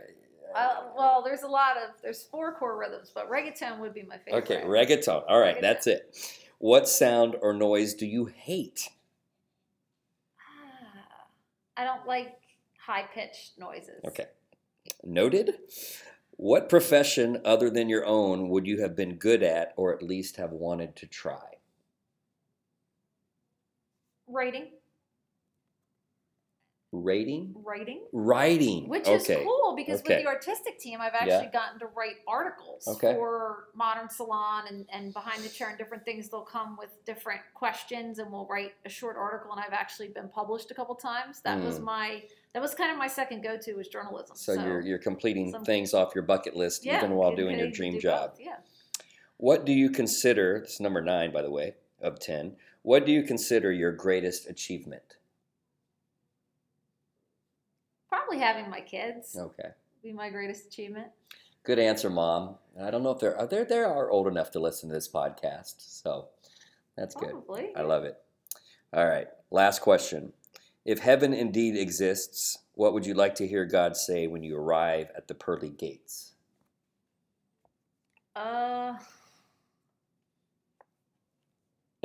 Uh, 0.54 0.82
well, 0.96 1.22
there's 1.22 1.42
a 1.42 1.46
lot 1.48 1.76
of 1.76 1.94
there's 2.02 2.24
four 2.24 2.54
core 2.54 2.76
rhythms, 2.78 3.10
but 3.14 3.30
reggaeton 3.30 3.78
would 3.80 3.94
be 3.94 4.02
my 4.02 4.18
favorite. 4.18 4.42
okay, 4.44 4.62
reggaeton. 4.66 5.22
All 5.28 5.40
right, 5.40 5.56
Reggaeton. 5.56 5.60
that's 5.62 5.86
it. 5.86 6.16
What 6.58 6.88
sound 6.88 7.36
or 7.40 7.52
noise 7.54 7.94
do 7.94 8.06
you 8.06 8.26
hate? 8.26 8.88
Ah, 10.40 11.26
I 11.76 11.84
don't 11.84 12.06
like 12.06 12.36
high 12.84 13.04
pitched 13.14 13.58
noises. 13.58 14.02
Okay, 14.06 14.26
noted. 15.04 15.54
What 16.32 16.68
profession 16.68 17.40
other 17.44 17.68
than 17.70 17.88
your 17.88 18.04
own 18.06 18.48
would 18.48 18.66
you 18.66 18.80
have 18.82 18.94
been 18.96 19.16
good 19.16 19.42
at, 19.42 19.72
or 19.76 19.92
at 19.94 20.02
least 20.02 20.36
have 20.36 20.52
wanted 20.52 20.94
to 20.96 21.06
try? 21.06 21.57
Writing, 24.28 24.68
Rating, 26.90 27.52
writing, 27.54 28.00
writing. 28.12 28.88
which 28.88 29.06
okay. 29.06 29.14
is 29.40 29.44
cool 29.44 29.74
because 29.76 30.00
Okay. 30.00 30.16
with 30.16 30.24
the 30.24 30.28
artistic 30.28 30.78
team, 30.78 31.00
I've 31.02 31.12
Yeah. 31.12 31.34
actually 31.36 31.50
gotten 31.52 31.78
to 31.80 31.86
write 31.88 32.16
articles 32.26 32.88
Okay. 32.88 33.12
for 33.14 33.68
Modern 33.74 34.08
Salon 34.08 34.64
and, 34.68 34.86
and 34.90 35.12
Behind 35.12 35.42
the 35.44 35.50
Chair 35.50 35.68
and 35.68 35.76
different 35.76 36.06
things. 36.06 36.30
They'll 36.30 36.40
come 36.46 36.78
with 36.78 37.04
different 37.04 37.42
questions, 37.52 38.18
and 38.18 38.32
we'll 38.32 38.46
write 38.46 38.72
a 38.86 38.88
short 38.88 39.16
article. 39.18 39.52
And 39.52 39.60
I've 39.60 39.74
actually 39.74 40.08
been 40.08 40.30
published 40.30 40.70
a 40.70 40.74
couple 40.74 40.94
times. 40.94 41.40
That 41.42 41.62
was 41.62 41.78
Mm. 41.78 41.84
my 41.84 42.22
that 42.54 42.62
was 42.62 42.74
kind 42.74 42.90
of 42.90 42.96
my 42.96 43.06
second 43.08 43.42
go 43.42 43.58
to 43.58 43.74
was 43.74 43.88
journalism. 43.88 44.34
So, 44.34 44.54
you're 44.54 44.80
you're 44.80 44.98
completing 44.98 45.50
some- 45.52 45.64
things 45.66 45.92
off 45.92 46.14
your 46.14 46.24
bucket 46.24 46.56
list 46.56 46.84
yeah, 46.86 46.96
even 46.98 47.14
while 47.16 47.36
doing 47.36 47.58
your 47.58 47.70
dream 47.70 47.94
do 47.94 48.00
job. 48.00 48.30
both, 48.32 48.40
Yeah. 48.40 48.56
What 49.36 49.66
do 49.66 49.72
you 49.72 49.90
consider, 49.90 50.60
this 50.60 50.74
is 50.74 50.80
number 50.80 51.02
nine, 51.02 51.30
by 51.32 51.42
the 51.42 51.50
way, 51.50 51.76
of 52.00 52.18
10. 52.18 52.56
What 52.82 53.04
do 53.06 53.12
you 53.12 53.22
consider 53.22 53.70
your 53.72 53.92
greatest 53.92 54.48
achievement? 54.48 55.16
Probably 58.08 58.38
having 58.38 58.70
my 58.70 58.80
kids 58.80 59.36
Okay. 59.38 59.70
be 60.02 60.12
my 60.12 60.30
greatest 60.30 60.66
achievement. 60.66 61.08
Good 61.64 61.78
answer, 61.78 62.08
Mom. 62.08 62.56
I 62.80 62.90
don't 62.90 63.02
know 63.02 63.10
if 63.10 63.20
they're, 63.20 63.36
are 63.36 63.46
they 63.46 63.64
they 63.64 63.80
are 63.80 64.10
old 64.10 64.26
enough 64.26 64.50
to 64.52 64.60
listen 64.60 64.88
to 64.88 64.94
this 64.94 65.08
podcast. 65.08 65.74
So 65.78 66.28
that's 66.96 67.14
good. 67.14 67.30
Probably. 67.30 67.70
I 67.76 67.82
love 67.82 68.04
it. 68.04 68.16
All 68.92 69.06
right. 69.06 69.26
Last 69.50 69.80
question. 69.80 70.32
If 70.86 71.00
heaven 71.00 71.34
indeed 71.34 71.76
exists, 71.76 72.58
what 72.72 72.94
would 72.94 73.04
you 73.04 73.12
like 73.12 73.34
to 73.36 73.46
hear 73.46 73.66
God 73.66 73.96
say 73.96 74.26
when 74.26 74.42
you 74.42 74.56
arrive 74.56 75.10
at 75.14 75.28
the 75.28 75.34
pearly 75.34 75.68
gates? 75.68 76.32
Uh, 78.34 78.94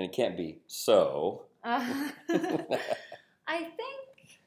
And 0.04 0.12
it 0.12 0.16
can't 0.18 0.36
be 0.36 0.58
so. 0.68 1.44
uh, 1.64 2.10
I 3.48 3.60
think 3.60 4.42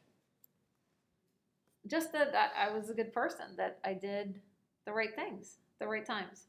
just 1.86 2.12
that 2.12 2.34
I, 2.34 2.66
I 2.66 2.76
was 2.76 2.90
a 2.90 2.94
good 2.94 3.10
person, 3.10 3.46
that 3.56 3.78
I 3.82 3.94
did 3.94 4.38
the 4.84 4.92
right 4.92 5.16
things, 5.16 5.56
the 5.80 5.86
right 5.86 6.04
times. 6.04 6.48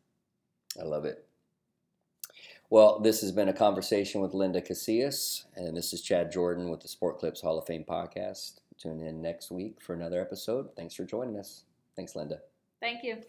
I 0.77 0.83
love 0.83 1.05
it. 1.05 1.25
Well, 2.69 2.99
this 2.99 3.21
has 3.21 3.31
been 3.31 3.47
a 3.47 3.53
conversation 3.53 4.19
with 4.19 4.33
Linda 4.33 4.61
Casillas, 4.61 5.45
and 5.55 5.77
this 5.77 5.93
is 5.93 6.01
Chad 6.01 6.29
Jordan 6.29 6.69
with 6.69 6.81
the 6.81 6.89
Sport 6.89 7.17
Clips 7.17 7.39
Hall 7.39 7.57
of 7.57 7.65
Fame 7.65 7.85
podcast. 7.87 8.59
Tune 8.77 8.99
in 8.99 9.21
next 9.21 9.51
week 9.51 9.79
for 9.79 9.93
another 9.93 10.19
episode. 10.19 10.75
Thanks 10.75 10.95
for 10.95 11.05
joining 11.05 11.37
us. 11.37 11.63
Thanks, 11.95 12.13
Linda. 12.13 12.39
Thank 12.81 13.05
you. 13.05 13.19